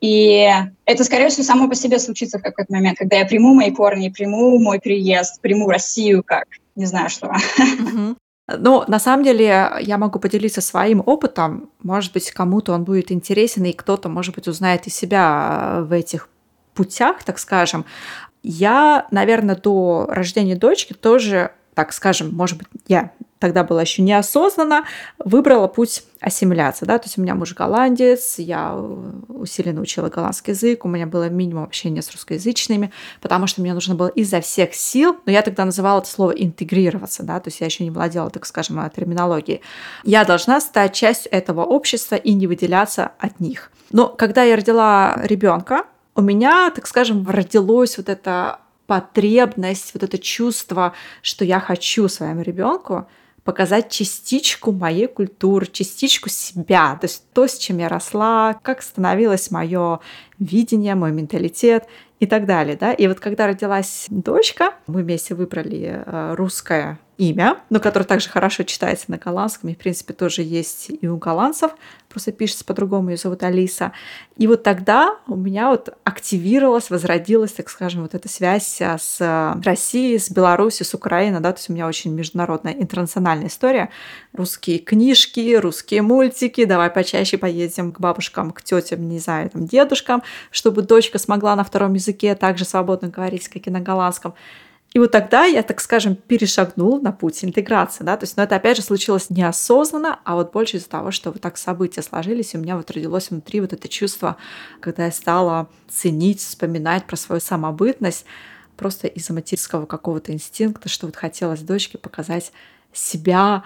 И 0.00 0.50
это, 0.86 1.04
скорее 1.04 1.28
всего, 1.28 1.44
само 1.44 1.68
по 1.68 1.74
себе 1.74 1.98
случится 1.98 2.38
в 2.38 2.42
какой-то 2.42 2.72
момент, 2.72 2.96
когда 2.96 3.16
я 3.18 3.26
приму 3.26 3.52
мои 3.52 3.70
корни, 3.70 4.08
приму 4.08 4.58
мой 4.58 4.80
приезд, 4.80 5.42
приму 5.42 5.68
Россию 5.68 6.22
как 6.24 6.46
не 6.74 6.86
знаю 6.86 7.10
что. 7.10 7.34
Ну, 8.58 8.84
на 8.88 8.98
самом 8.98 9.24
деле, 9.24 9.70
я 9.80 9.98
могу 9.98 10.18
поделиться 10.18 10.60
своим 10.60 11.02
опытом. 11.04 11.70
Может 11.82 12.12
быть, 12.12 12.30
кому-то 12.30 12.72
он 12.72 12.84
будет 12.84 13.12
интересен, 13.12 13.64
и 13.64 13.72
кто-то, 13.72 14.08
может 14.08 14.34
быть, 14.34 14.48
узнает 14.48 14.86
и 14.86 14.90
себя 14.90 15.80
в 15.82 15.92
этих 15.92 16.28
путях, 16.74 17.22
так 17.24 17.38
скажем. 17.38 17.84
Я, 18.42 19.06
наверное, 19.10 19.56
до 19.56 20.06
рождения 20.08 20.56
дочки 20.56 20.94
тоже, 20.94 21.52
так 21.74 21.92
скажем, 21.92 22.34
может 22.34 22.58
быть, 22.58 22.68
я 22.88 23.12
тогда 23.40 23.64
была 23.64 23.80
еще 23.80 24.02
неосознанно, 24.02 24.84
выбрала 25.18 25.66
путь 25.66 26.04
ассимиляции. 26.20 26.84
Да? 26.86 26.98
То 26.98 27.06
есть 27.06 27.18
у 27.18 27.22
меня 27.22 27.34
муж 27.34 27.54
голландец, 27.54 28.38
я 28.38 28.76
усиленно 29.28 29.80
учила 29.80 30.08
голландский 30.08 30.52
язык, 30.52 30.84
у 30.84 30.88
меня 30.88 31.06
было 31.06 31.28
минимум 31.28 31.64
общения 31.64 32.02
с 32.02 32.12
русскоязычными, 32.12 32.92
потому 33.20 33.46
что 33.46 33.62
мне 33.62 33.74
нужно 33.74 33.94
было 33.94 34.08
изо 34.08 34.40
всех 34.40 34.74
сил, 34.74 35.16
но 35.24 35.32
я 35.32 35.42
тогда 35.42 35.64
называла 35.64 36.00
это 36.00 36.08
слово 36.08 36.32
интегрироваться, 36.32 37.22
да? 37.22 37.40
то 37.40 37.48
есть 37.48 37.60
я 37.60 37.66
еще 37.66 37.82
не 37.82 37.90
владела, 37.90 38.30
так 38.30 38.44
скажем, 38.46 38.88
терминологией. 38.94 39.62
Я 40.04 40.24
должна 40.24 40.60
стать 40.60 40.94
частью 40.94 41.32
этого 41.32 41.64
общества 41.64 42.16
и 42.16 42.34
не 42.34 42.46
выделяться 42.46 43.12
от 43.18 43.40
них. 43.40 43.72
Но 43.90 44.08
когда 44.08 44.42
я 44.42 44.56
родила 44.56 45.18
ребенка, 45.24 45.84
у 46.14 46.20
меня, 46.20 46.70
так 46.70 46.86
скажем, 46.86 47.26
родилось 47.26 47.96
вот 47.96 48.10
это 48.10 48.60
потребность, 48.86 49.94
вот 49.94 50.02
это 50.02 50.18
чувство, 50.18 50.92
что 51.22 51.44
я 51.44 51.60
хочу 51.60 52.08
своему 52.08 52.42
ребенку 52.42 53.06
показать 53.50 53.90
частичку 53.90 54.70
моей 54.70 55.08
культуры, 55.08 55.66
частичку 55.66 56.28
себя, 56.28 56.96
то 57.00 57.06
есть 57.06 57.24
то, 57.32 57.48
с 57.48 57.58
чем 57.58 57.78
я 57.78 57.88
росла, 57.88 58.54
как 58.62 58.80
становилось 58.80 59.50
мое 59.50 59.98
видение, 60.38 60.94
мой 60.94 61.10
менталитет 61.10 61.88
и 62.20 62.26
так 62.26 62.46
далее. 62.46 62.76
Да? 62.76 62.92
И 62.92 63.08
вот 63.08 63.18
когда 63.18 63.48
родилась 63.48 64.06
дочка, 64.08 64.74
мы 64.86 65.02
вместе 65.02 65.34
выбрали 65.34 66.04
э, 66.06 66.34
русское 66.36 67.00
имя, 67.20 67.58
но 67.68 67.80
которое 67.80 68.06
также 68.06 68.30
хорошо 68.30 68.62
читается 68.62 69.10
на 69.10 69.18
голландском, 69.18 69.68
и, 69.68 69.74
в 69.74 69.78
принципе, 69.78 70.14
тоже 70.14 70.42
есть 70.42 70.86
и 70.88 71.06
у 71.06 71.18
голландцев, 71.18 71.72
просто 72.08 72.32
пишется 72.32 72.64
по-другому, 72.64 73.10
ее 73.10 73.18
зовут 73.18 73.42
Алиса. 73.42 73.92
И 74.36 74.46
вот 74.46 74.62
тогда 74.62 75.18
у 75.26 75.36
меня 75.36 75.68
вот 75.68 75.90
активировалась, 76.02 76.88
возродилась, 76.88 77.52
так 77.52 77.68
скажем, 77.68 78.02
вот 78.02 78.14
эта 78.14 78.26
связь 78.30 78.80
а, 78.80 78.96
с 78.96 79.60
Россией, 79.62 80.18
с 80.18 80.30
Беларусью, 80.30 80.86
с 80.86 80.94
Украиной, 80.94 81.40
да, 81.40 81.52
то 81.52 81.58
есть 81.58 81.68
у 81.68 81.74
меня 81.74 81.86
очень 81.86 82.14
международная, 82.14 82.72
интернациональная 82.72 83.48
история. 83.48 83.90
Русские 84.32 84.78
книжки, 84.78 85.56
русские 85.56 86.00
мультики, 86.00 86.64
давай 86.64 86.88
почаще 86.88 87.36
поедем 87.36 87.92
к 87.92 88.00
бабушкам, 88.00 88.50
к 88.50 88.62
тетям, 88.62 89.06
не 89.06 89.18
знаю, 89.18 89.50
там, 89.50 89.66
дедушкам, 89.66 90.22
чтобы 90.50 90.80
дочка 90.80 91.18
смогла 91.18 91.54
на 91.54 91.64
втором 91.64 91.92
языке 91.92 92.34
также 92.34 92.64
свободно 92.64 93.08
говорить, 93.08 93.46
как 93.48 93.66
и 93.66 93.70
на 93.70 93.80
голландском. 93.80 94.34
И 94.92 94.98
вот 94.98 95.12
тогда 95.12 95.44
я, 95.44 95.62
так 95.62 95.80
скажем, 95.80 96.16
перешагнул 96.16 97.00
на 97.00 97.12
путь 97.12 97.44
интеграции, 97.44 98.02
да, 98.02 98.16
то 98.16 98.24
есть, 98.24 98.36
но 98.36 98.42
это 98.42 98.56
опять 98.56 98.76
же 98.76 98.82
случилось 98.82 99.30
неосознанно, 99.30 100.18
а 100.24 100.34
вот 100.34 100.52
больше 100.52 100.78
из-за 100.78 100.88
того, 100.88 101.12
что 101.12 101.30
вот 101.30 101.40
так 101.40 101.58
события 101.58 102.02
сложились, 102.02 102.54
и 102.54 102.58
у 102.58 102.60
меня 102.60 102.76
вот 102.76 102.90
родилось 102.90 103.30
внутри 103.30 103.60
вот 103.60 103.72
это 103.72 103.88
чувство, 103.88 104.36
когда 104.80 105.04
я 105.04 105.12
стала 105.12 105.68
ценить, 105.88 106.40
вспоминать 106.40 107.04
про 107.06 107.16
свою 107.16 107.40
самобытность, 107.40 108.24
просто 108.76 109.06
из-за 109.06 109.32
материнского 109.32 109.86
какого-то 109.86 110.32
инстинкта, 110.32 110.88
что 110.88 111.06
вот 111.06 111.14
хотелось 111.14 111.60
дочке 111.60 111.96
показать 111.96 112.50
себя 112.92 113.62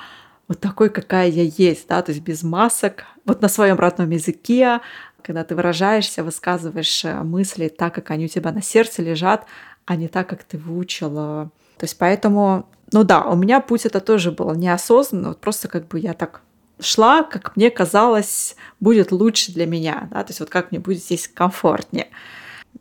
вот 0.47 0.61
такой, 0.61 0.91
какая 0.91 1.29
я 1.29 1.45
есть, 1.45 1.89
да, 1.89 2.03
то 2.03 2.13
есть 2.13 2.23
без 2.23 2.43
масок, 2.43 3.05
вот 3.25 3.41
на 3.41 3.49
своем 3.49 3.77
родном 3.77 4.11
языке, 4.11 4.81
когда 5.23 5.43
ты 5.43 5.57
выражаешься, 5.57 6.23
высказываешь 6.23 7.05
э, 7.05 7.23
мысли 7.23 7.69
так, 7.69 7.95
как 7.95 8.11
они 8.11 8.27
у 8.27 8.29
тебя 8.29 8.53
на 8.53 8.61
сердце 8.61 9.01
лежат, 9.01 9.47
а 9.87 9.97
не 9.97 10.09
так, 10.09 10.29
как 10.29 10.45
ты 10.45 10.59
выучила. 10.59 11.51
То 11.79 11.85
есть 11.85 11.99
поэтому, 11.99 12.67
ну 12.93 13.05
да, 13.05 13.23
у 13.25 13.37
меня 13.37 13.61
путь 13.61 13.87
это 13.87 14.01
тоже 14.01 14.31
был 14.31 14.55
неосознанно, 14.55 15.29
вот 15.29 15.41
просто 15.41 15.69
как 15.69 15.89
бы 15.89 15.99
я 15.99 16.15
так 16.15 16.43
шла, 16.81 17.23
как 17.23 17.57
мне 17.57 17.71
казалось, 17.71 18.57
будет 18.81 19.13
лучше 19.13 19.53
для 19.53 19.67
меня, 19.67 20.09
да, 20.11 20.23
то 20.23 20.31
есть 20.31 20.41
вот 20.41 20.51
как 20.51 20.71
мне 20.71 20.81
будет 20.81 21.03
здесь 21.03 21.29
комфортнее. 21.29 22.09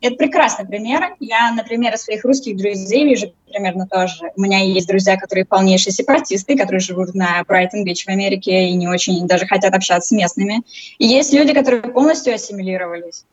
Это 0.00 0.16
прекрасный 0.16 0.66
пример. 0.66 1.14
Я, 1.20 1.52
например, 1.52 1.94
из 1.94 2.02
своих 2.02 2.24
русских 2.24 2.56
друзей 2.56 3.04
вижу 3.04 3.32
примерно 3.48 3.86
тоже. 3.86 4.32
У 4.34 4.40
меня 4.40 4.58
есть 4.58 4.88
друзья, 4.88 5.16
которые 5.16 5.44
полнейшие 5.44 5.92
сепаратисты, 5.92 6.56
которые 6.58 6.80
живут 6.80 7.14
на 7.14 7.42
Брайтон-Бич 7.46 8.04
в 8.04 8.08
Америке 8.08 8.68
и 8.68 8.74
не 8.74 8.88
очень 8.88 9.26
даже 9.26 9.46
хотят 9.46 9.72
общаться 9.72 10.08
с 10.08 10.10
местными. 10.10 10.62
И 10.98 11.06
есть 11.06 11.32
люди, 11.32 11.54
которые 11.54 11.82
полностью 11.82 12.34
ассимилировались 12.34 13.24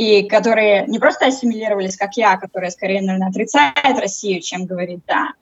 и 0.00 0.22
которые 0.22 0.86
не 0.86 0.98
просто 0.98 1.26
ассимилировались, 1.26 1.98
как 1.98 2.16
я, 2.16 2.38
которая 2.38 2.70
скорее, 2.70 3.02
наверное, 3.02 3.28
отрицает 3.28 4.00
Россию, 4.00 4.40
чем 4.40 4.64
говорит 4.64 5.00
«да». 5.06 5.34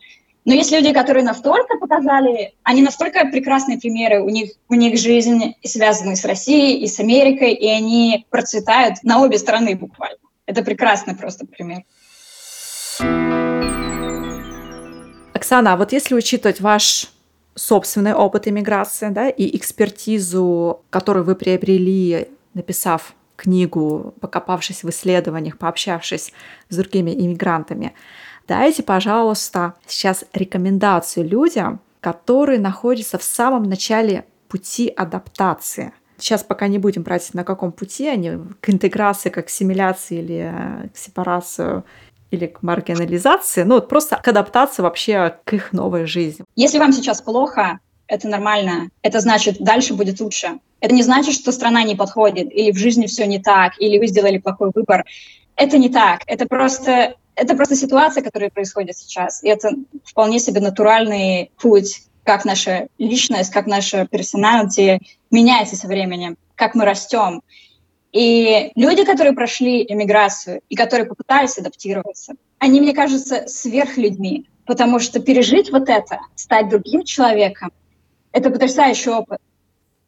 Но 0.45 0.53
есть 0.53 0.73
люди, 0.73 0.93
которые 0.93 1.23
настолько 1.23 1.77
показали, 1.77 2.55
они 2.65 2.83
настолько 2.83 3.25
прекрасные 3.27 3.79
примеры, 3.79 4.21
у 4.21 4.29
них, 4.29 4.51
у 4.69 4.75
них 4.75 4.99
жизнь 4.99 5.55
связана 5.63 6.17
с 6.17 6.25
Россией, 6.25 6.83
и 6.83 6.89
с 6.89 6.99
Америкой, 6.99 7.53
и 7.53 7.69
они 7.69 8.27
процветают 8.31 9.05
на 9.05 9.23
обе 9.23 9.39
стороны 9.39 9.77
буквально. 9.77 10.19
Это 10.45 10.65
прекрасный 10.65 11.15
просто 11.15 11.47
пример. 11.47 11.85
Оксана, 15.35 15.75
а 15.75 15.77
вот 15.77 15.93
если 15.93 16.17
учитывать 16.17 16.61
ваш 16.61 17.13
собственный 17.55 18.15
опыт 18.15 18.49
иммиграции 18.49 19.11
да, 19.11 19.29
и 19.29 19.57
экспертизу, 19.57 20.81
которую 20.91 21.25
вы 21.25 21.37
приобрели, 21.37 22.27
написав 22.55 23.15
книгу, 23.39 24.15
покопавшись 24.21 24.83
в 24.83 24.91
исследованиях, 24.91 25.57
пообщавшись 25.57 26.33
с 26.69 26.77
другими 26.77 27.13
иммигрантами, 27.13 27.95
дайте, 28.49 28.83
пожалуйста, 28.83 29.75
сейчас 29.87 30.25
рекомендацию 30.35 31.27
людям, 31.27 31.81
которые 32.01 32.59
находятся 32.59 33.17
в 33.17 33.23
самом 33.23 33.63
начале 33.63 34.25
пути 34.49 34.89
адаптации. 34.89 35.93
Сейчас 36.19 36.43
пока 36.43 36.67
не 36.67 36.79
будем 36.79 37.05
брать, 37.05 37.33
на 37.33 37.45
каком 37.45 37.71
пути 37.71 38.09
они, 38.09 38.33
к 38.61 38.71
интеграции, 38.71 39.31
как 39.31 39.47
к 39.47 39.49
ассимиляции 39.49 40.19
или 40.19 40.53
э, 40.53 40.89
к 40.89 40.97
сепарации 40.97 41.85
или 42.31 42.47
к 42.47 42.63
маргинализации, 42.63 43.63
ну 43.63 43.77
вот 43.77 43.89
просто 43.89 44.17
к 44.17 44.29
адаптации 44.29 44.83
вообще 44.83 45.39
к 45.45 45.53
их 45.55 45.73
новой 45.73 46.07
жизни. 46.07 46.45
Если 46.57 46.79
вам 46.79 46.93
сейчас 46.93 47.23
плохо, 47.23 47.79
это 48.09 48.29
нормально. 48.29 48.91
Это 49.03 49.21
значит, 49.21 49.61
дальше 49.61 49.95
будет 49.95 50.21
лучше. 50.21 50.59
Это 50.81 50.95
не 50.95 51.03
значит, 51.03 51.35
что 51.35 51.53
страна 51.53 51.83
не 51.83 51.95
подходит, 51.95 52.53
или 52.53 52.73
в 52.73 52.79
жизни 52.79 53.07
все 53.07 53.27
не 53.27 53.39
так, 53.39 53.75
или 53.79 53.99
вы 53.99 54.07
сделали 54.07 54.39
плохой 54.39 54.71
выбор. 54.75 55.05
Это 55.57 55.79
не 55.79 55.89
так. 55.89 56.23
Это 56.27 56.47
просто, 56.47 57.17
это 57.35 57.55
просто 57.55 57.77
ситуация, 57.77 58.23
которая 58.23 58.51
происходит 58.51 58.97
сейчас. 58.97 59.43
И 59.43 59.49
это 59.49 59.73
вполне 60.05 60.39
себе 60.39 60.61
натуральный 60.61 61.51
путь, 61.61 62.03
как 62.25 62.45
наша 62.45 62.89
личность, 62.99 63.53
как 63.53 63.67
наша 63.67 64.07
персоналити 64.07 65.01
меняется 65.31 65.77
со 65.77 65.87
временем, 65.87 66.37
как 66.55 66.75
мы 66.75 66.85
растем. 66.85 67.43
И 68.13 68.71
люди, 68.75 69.05
которые 69.05 69.35
прошли 69.35 69.85
эмиграцию 69.87 70.61
и 70.69 70.77
которые 70.77 71.07
попытались 71.07 71.59
адаптироваться, 71.59 72.35
они, 72.59 72.81
мне 72.81 72.95
кажется, 72.95 73.45
сверхлюдьми, 73.47 74.49
потому 74.67 74.99
что 74.99 75.21
пережить 75.21 75.71
вот 75.71 75.89
это, 75.89 76.21
стать 76.35 76.69
другим 76.69 77.05
человеком, 77.05 77.71
это 78.39 78.51
потрясающий 78.51 79.11
опыт. 79.11 79.41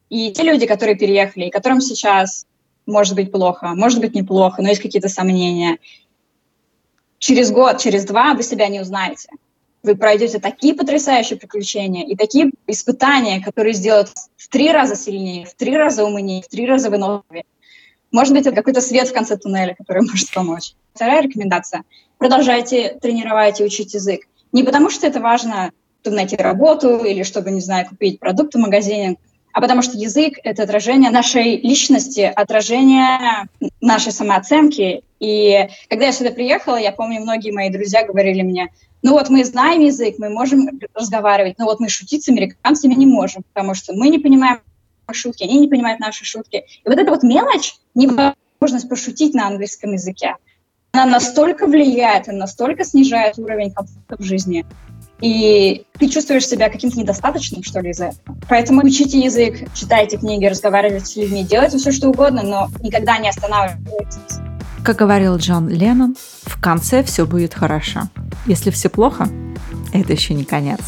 И 0.09 0.33
те 0.33 0.43
люди, 0.43 0.66
которые 0.66 0.97
переехали, 0.97 1.47
и 1.47 1.51
которым 1.51 1.81
сейчас 1.81 2.47
может 2.87 3.14
быть 3.14 3.31
плохо, 3.31 3.75
может 3.75 4.01
быть 4.01 4.14
неплохо, 4.14 4.62
но 4.62 4.69
есть 4.69 4.83
какие-то 4.83 5.09
сомнения, 5.09 5.79
через 7.19 7.53
год, 7.53 7.79
через 7.79 8.05
два 8.05 8.35
вы 8.35 8.43
себя 8.43 8.69
не 8.69 8.81
узнаете. 8.81 9.29
Вы 9.83 9.97
пройдете 9.97 10.40
такие 10.40 10.75
потрясающие 10.75 11.38
приключения 11.38 12.05
и 12.05 12.14
такие 12.16 12.51
испытания, 12.66 13.40
которые 13.40 13.73
сделают 13.73 14.11
в 14.37 14.49
три 14.49 14.71
раза 14.73 14.95
сильнее, 14.95 15.47
в 15.47 15.55
три 15.55 15.77
раза 15.77 16.05
умнее, 16.05 16.43
в 16.43 16.49
три 16.49 16.66
раза 16.66 16.90
выносливее. 16.90 17.45
Может 18.11 18.35
быть, 18.35 18.47
это 18.47 18.57
какой-то 18.57 18.81
свет 18.81 19.09
в 19.09 19.14
конце 19.14 19.37
туннеля, 19.37 19.75
который 19.75 20.03
может 20.11 20.33
помочь. 20.33 20.75
Вторая 20.93 21.23
рекомендация. 21.23 21.85
Продолжайте 22.19 22.99
тренировать 23.01 23.61
и 23.61 23.64
учить 23.64 23.95
язык. 23.95 24.23
Не 24.53 24.64
потому, 24.64 24.90
что 24.90 25.07
это 25.07 25.21
важно 25.21 25.73
чтобы 26.00 26.16
найти 26.16 26.36
работу 26.36 27.04
или 27.04 27.22
чтобы, 27.22 27.50
не 27.50 27.60
знаю, 27.60 27.86
купить 27.86 28.18
продукты 28.18 28.58
в 28.58 28.62
магазине, 28.62 29.16
а 29.52 29.60
потому 29.60 29.82
что 29.82 29.98
язык— 29.98 30.34
это 30.44 30.62
отражение 30.62 31.10
нашей 31.10 31.60
личности, 31.60 32.32
отражение 32.34 33.48
нашей 33.80 34.12
самооценки. 34.12 35.02
И 35.18 35.68
когда 35.88 36.06
я 36.06 36.12
сюда 36.12 36.30
приехала, 36.30 36.76
я 36.76 36.92
помню, 36.92 37.20
многие 37.20 37.50
мои 37.50 37.68
друзья 37.70 38.06
говорили 38.06 38.42
мне, 38.42 38.68
ну 39.02 39.12
вот 39.12 39.28
мы 39.28 39.44
знаем 39.44 39.80
язык, 39.80 40.16
мы 40.18 40.28
можем 40.28 40.68
разговаривать, 40.94 41.58
но 41.58 41.64
вот 41.64 41.80
мы 41.80 41.88
шутить 41.88 42.24
с 42.24 42.28
американцами 42.28 42.94
не 42.94 43.06
можем, 43.06 43.42
потому 43.52 43.74
что 43.74 43.92
мы 43.92 44.08
не 44.08 44.18
понимаем 44.18 44.60
шутки, 45.12 45.42
они 45.42 45.58
не 45.58 45.68
понимают 45.68 45.98
наши 45.98 46.24
шутки. 46.24 46.64
И 46.84 46.88
вот 46.88 46.96
эта 46.96 47.10
вот 47.10 47.24
мелочь, 47.24 47.74
невозможность 47.96 48.88
пошутить 48.88 49.34
на 49.34 49.48
английском 49.48 49.92
языке, 49.92 50.36
она 50.92 51.06
настолько 51.06 51.66
влияет, 51.66 52.28
она 52.28 52.38
настолько 52.38 52.84
снижает 52.84 53.38
уровень 53.38 53.72
комфорта 53.72 54.16
в 54.16 54.22
жизни, 54.22 54.64
и 55.20 55.85
ты 55.98 56.09
чувствуешь 56.09 56.46
себя 56.46 56.70
каким-то 56.70 56.98
недостаточным, 56.98 57.62
что 57.62 57.80
ли, 57.80 57.90
из-за 57.90 58.06
этого. 58.06 58.37
Поэтому 58.48 58.83
учите 58.85 59.18
язык, 59.18 59.72
читайте 59.74 60.16
книги, 60.16 60.46
разговаривайте 60.46 61.06
с 61.06 61.16
людьми, 61.16 61.44
делайте 61.44 61.78
все, 61.78 61.92
что 61.92 62.09
угодно, 62.09 62.42
но 62.42 62.68
никогда 62.83 63.18
не 63.18 63.28
останавливайтесь. 63.28 64.38
Как 64.83 64.96
говорил 64.96 65.37
Джон 65.37 65.68
Леннон, 65.68 66.16
в 66.42 66.61
конце 66.61 67.02
все 67.02 67.26
будет 67.26 67.52
хорошо. 67.52 68.02
Если 68.46 68.70
все 68.70 68.88
плохо, 68.88 69.28
это 69.92 70.12
еще 70.12 70.33
не 70.33 70.44
конец. 70.44 70.80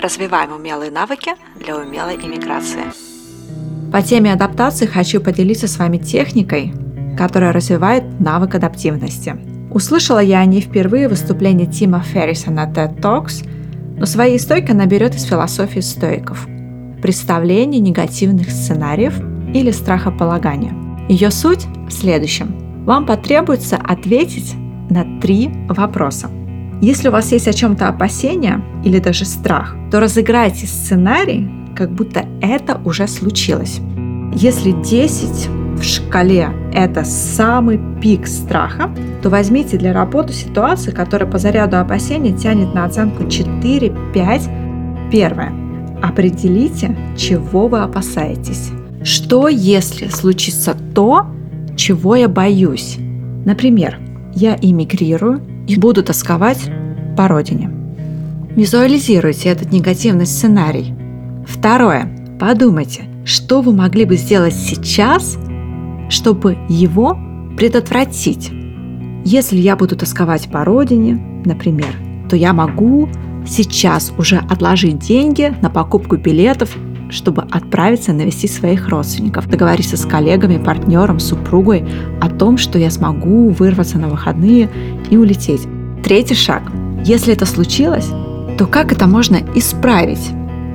Развиваем 0.00 0.52
умелые 0.52 0.90
навыки 0.90 1.32
для 1.58 1.76
умелой 1.76 2.16
иммиграции. 2.16 2.84
По 3.92 4.00
теме 4.02 4.32
адаптации 4.32 4.86
хочу 4.86 5.20
поделиться 5.20 5.66
с 5.68 5.78
вами 5.78 5.98
техникой, 5.98 6.72
которая 7.18 7.52
развивает 7.52 8.04
навык 8.20 8.54
адаптивности– 8.54 9.36
Услышала 9.70 10.20
я 10.20 10.40
о 10.40 10.46
ней 10.46 10.60
впервые 10.60 11.08
в 11.08 11.10
выступлении 11.10 11.66
Тима 11.66 12.00
Ферриса 12.00 12.50
на 12.50 12.64
TED 12.64 13.00
Talks, 13.00 13.46
но 13.98 14.06
своей 14.06 14.38
стойкой 14.38 14.74
она 14.74 14.86
берет 14.86 15.14
из 15.14 15.24
философии 15.24 15.80
стоиков– 15.80 16.46
представление 17.02 17.80
негативных 17.80 18.50
сценариев 18.50 19.14
или 19.54 19.70
страхополагания. 19.70 20.74
Ее 21.08 21.30
суть 21.30 21.66
в 21.88 21.92
следующем. 21.92 22.84
Вам 22.84 23.06
потребуется 23.06 23.76
ответить 23.76 24.54
на 24.88 25.20
три 25.20 25.50
вопроса. 25.68 26.30
Если 26.80 27.08
у 27.08 27.12
вас 27.12 27.32
есть 27.32 27.48
о 27.48 27.52
чем-то 27.52 27.88
опасения 27.88 28.62
или 28.84 28.98
даже 29.00 29.24
страх, 29.24 29.74
то 29.90 30.00
разыграйте 30.00 30.66
сценарий, 30.66 31.48
как 31.74 31.92
будто 31.92 32.24
это 32.40 32.80
уже 32.84 33.08
случилось. 33.08 33.80
Если 34.32 34.72
10 34.72 35.48
в 35.78 35.84
шкале 35.84 36.50
это 36.72 37.04
самый 37.04 37.80
пик 38.00 38.26
страха, 38.26 38.90
то 39.22 39.30
возьмите 39.30 39.78
для 39.78 39.92
работы 39.92 40.32
ситуацию, 40.32 40.94
которая 40.94 41.30
по 41.30 41.38
заряду 41.38 41.78
опасений 41.78 42.32
тянет 42.36 42.74
на 42.74 42.84
оценку 42.84 43.24
4-5. 43.24 45.10
Первое. 45.10 45.52
Определите, 46.02 46.96
чего 47.16 47.68
вы 47.68 47.80
опасаетесь. 47.80 48.70
Что, 49.02 49.48
если 49.48 50.08
случится 50.08 50.76
то, 50.94 51.26
чего 51.76 52.16
я 52.16 52.28
боюсь? 52.28 52.98
Например, 53.44 53.98
я 54.34 54.56
иммигрирую 54.60 55.40
и 55.66 55.78
буду 55.78 56.02
тосковать 56.02 56.70
по 57.16 57.28
родине. 57.28 57.70
Визуализируйте 58.54 59.50
этот 59.50 59.72
негативный 59.72 60.26
сценарий. 60.26 60.94
Второе. 61.46 62.08
Подумайте, 62.38 63.04
что 63.24 63.62
вы 63.62 63.72
могли 63.72 64.04
бы 64.04 64.16
сделать 64.16 64.54
сейчас, 64.54 65.38
чтобы 66.08 66.56
его 66.68 67.18
предотвратить. 67.56 68.50
Если 69.24 69.56
я 69.56 69.76
буду 69.76 69.96
тосковать 69.96 70.50
по 70.50 70.64
родине, 70.64 71.42
например, 71.44 71.94
то 72.28 72.36
я 72.36 72.52
могу 72.52 73.08
сейчас 73.46 74.12
уже 74.18 74.36
отложить 74.36 74.98
деньги 74.98 75.54
на 75.60 75.70
покупку 75.70 76.16
билетов, 76.16 76.76
чтобы 77.10 77.42
отправиться 77.42 78.12
навестить 78.12 78.52
своих 78.52 78.88
родственников, 78.88 79.48
договориться 79.48 79.96
с 79.96 80.04
коллегами, 80.04 80.62
партнером, 80.62 81.18
супругой 81.18 81.84
о 82.20 82.28
том, 82.28 82.58
что 82.58 82.78
я 82.78 82.90
смогу 82.90 83.48
вырваться 83.50 83.98
на 83.98 84.08
выходные 84.08 84.68
и 85.10 85.16
улететь. 85.16 85.66
Третий 86.04 86.34
шаг. 86.34 86.62
Если 87.04 87.32
это 87.32 87.46
случилось, 87.46 88.08
то 88.58 88.66
как 88.66 88.92
это 88.92 89.06
можно 89.06 89.38
исправить? 89.54 90.30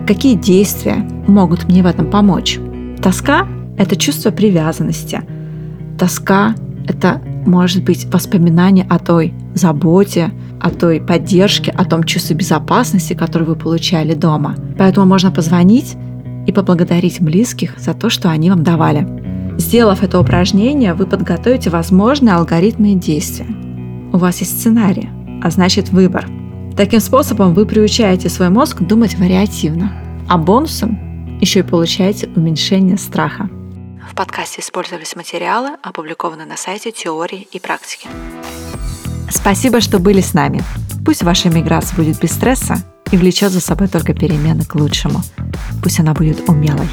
Какие 0.07 0.36
действия 0.36 1.07
могут 1.27 1.65
мне 1.65 1.84
в 1.84 1.86
этом 1.86 2.09
помочь? 2.09 2.59
Тоска– 3.01 3.47
это 3.78 3.95
чувство 3.95 4.32
привязанности. 4.32 5.21
Тоска– 5.97 6.55
это 6.88 7.21
может 7.45 7.84
быть 7.84 8.05
воспоминание 8.05 8.86
о 8.89 8.99
той 8.99 9.34
заботе, 9.53 10.32
о 10.59 10.69
той 10.69 11.01
поддержке, 11.01 11.71
о 11.71 11.86
том 11.86 12.03
чувстве 12.03 12.36
безопасности, 12.36 13.13
которое 13.13 13.45
вы 13.45 13.55
получали 13.55 14.13
дома. 14.13 14.55
Поэтому 14.78 15.05
можно 15.05 15.32
позвонить 15.32 15.95
и 16.47 16.51
поблагодарить 16.51 17.21
близких 17.21 17.78
за 17.80 17.93
то, 17.93 18.09
что 18.09 18.30
они 18.30 18.49
вам 18.49 18.63
давали. 18.63 19.07
Сделав 19.57 20.03
это 20.03 20.19
упражнение, 20.19 20.93
вы 20.93 21.05
подготовите 21.05 21.69
возможные 21.69 22.36
алгоритмы 22.36 22.93
и 22.93 22.95
действия. 22.95 23.47
У 24.11 24.17
вас 24.17 24.39
есть 24.39 24.59
сценарий, 24.59 25.09
а 25.41 25.49
значит 25.49 25.89
выбор. 25.89 26.28
Таким 26.76 26.99
способом 26.99 27.53
вы 27.53 27.65
приучаете 27.65 28.30
свой 28.30 28.49
мозг 28.49 28.82
думать 28.82 29.17
вариативно, 29.17 29.91
а 30.28 30.38
бонусом 30.38 31.38
еще 31.39 31.59
и 31.59 31.63
получаете 31.63 32.30
уменьшение 32.36 32.97
страха. 32.97 33.49
В 34.14 34.16
подкасте 34.16 34.61
использовались 34.61 35.16
материалы, 35.16 35.72
опубликованные 35.82 36.45
на 36.45 36.55
сайте 36.55 36.91
теории 36.91 37.47
и 37.51 37.59
практики. 37.59 38.07
Спасибо, 39.32 39.82
что 39.82 39.97
были 39.97 40.22
с 40.22 40.36
нами. 40.36 40.64
Пусть 41.03 41.24
ваша 41.24 41.49
миграция 41.49 41.95
будет 41.95 42.22
без 42.22 42.30
стресса 42.30 42.76
и 43.11 43.18
влечет 43.18 43.51
за 43.51 43.59
собой 43.59 43.88
только 43.88 44.14
перемены 44.14 44.66
к 44.66 44.76
лучшему. 44.76 45.24
Пусть 45.82 45.99
она 45.99 46.14
будет 46.14 46.47
умелой. 46.47 46.88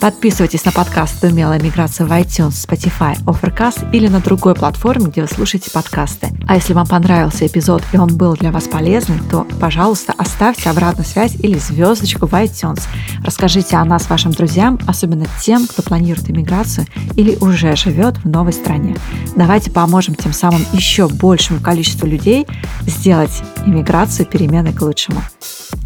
Подписывайтесь 0.00 0.64
на 0.64 0.72
подкаст 0.72 1.24
«Умелая 1.24 1.60
миграция» 1.60 2.06
в 2.06 2.12
iTunes, 2.12 2.66
Spotify, 2.66 3.16
Overcast 3.24 3.90
или 3.92 4.08
на 4.08 4.20
другой 4.20 4.54
платформе, 4.54 5.06
где 5.06 5.22
вы 5.22 5.28
слушаете 5.28 5.70
подкасты. 5.70 6.28
А 6.46 6.56
если 6.56 6.74
вам 6.74 6.86
понравился 6.86 7.46
эпизод 7.46 7.82
и 7.92 7.96
он 7.96 8.16
был 8.16 8.34
для 8.34 8.52
вас 8.52 8.64
полезным, 8.64 9.18
то, 9.30 9.46
пожалуйста, 9.60 10.12
оставьте 10.18 10.68
обратную 10.68 11.06
связь 11.06 11.36
или 11.36 11.58
звездочку 11.58 12.26
в 12.26 12.34
iTunes. 12.34 12.82
Расскажите 13.24 13.76
о 13.76 13.84
нас 13.84 14.10
вашим 14.10 14.32
друзьям, 14.32 14.78
особенно 14.86 15.26
тем, 15.40 15.66
кто 15.66 15.82
планирует 15.82 16.30
иммиграцию 16.30 16.86
или 17.16 17.36
уже 17.36 17.74
живет 17.74 18.18
в 18.18 18.28
новой 18.28 18.52
стране. 18.52 18.96
Давайте 19.36 19.70
поможем 19.70 20.14
тем 20.14 20.32
самым 20.34 20.64
еще 20.72 21.08
большему 21.08 21.60
количеству 21.60 22.06
людей 22.06 22.46
сделать 22.82 23.42
иммиграцию 23.64 24.26
переменой 24.26 24.74
к 24.74 24.82
лучшему. 24.82 25.22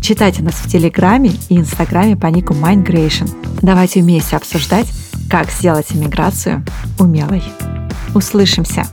Читайте 0.01 0.43
нас 0.43 0.55
в 0.55 0.71
Телеграме 0.71 1.33
и 1.49 1.59
Инстаграме 1.59 2.17
по 2.17 2.27
нику 2.27 2.55
Mindgration 2.55 3.29
давайте 3.99 4.03
вместе 4.03 4.37
обсуждать, 4.37 4.89
как 5.31 5.51
сделать 5.51 5.87
иммиграцию 5.91 6.65
умелой. 6.99 7.43
Услышимся! 8.15 8.87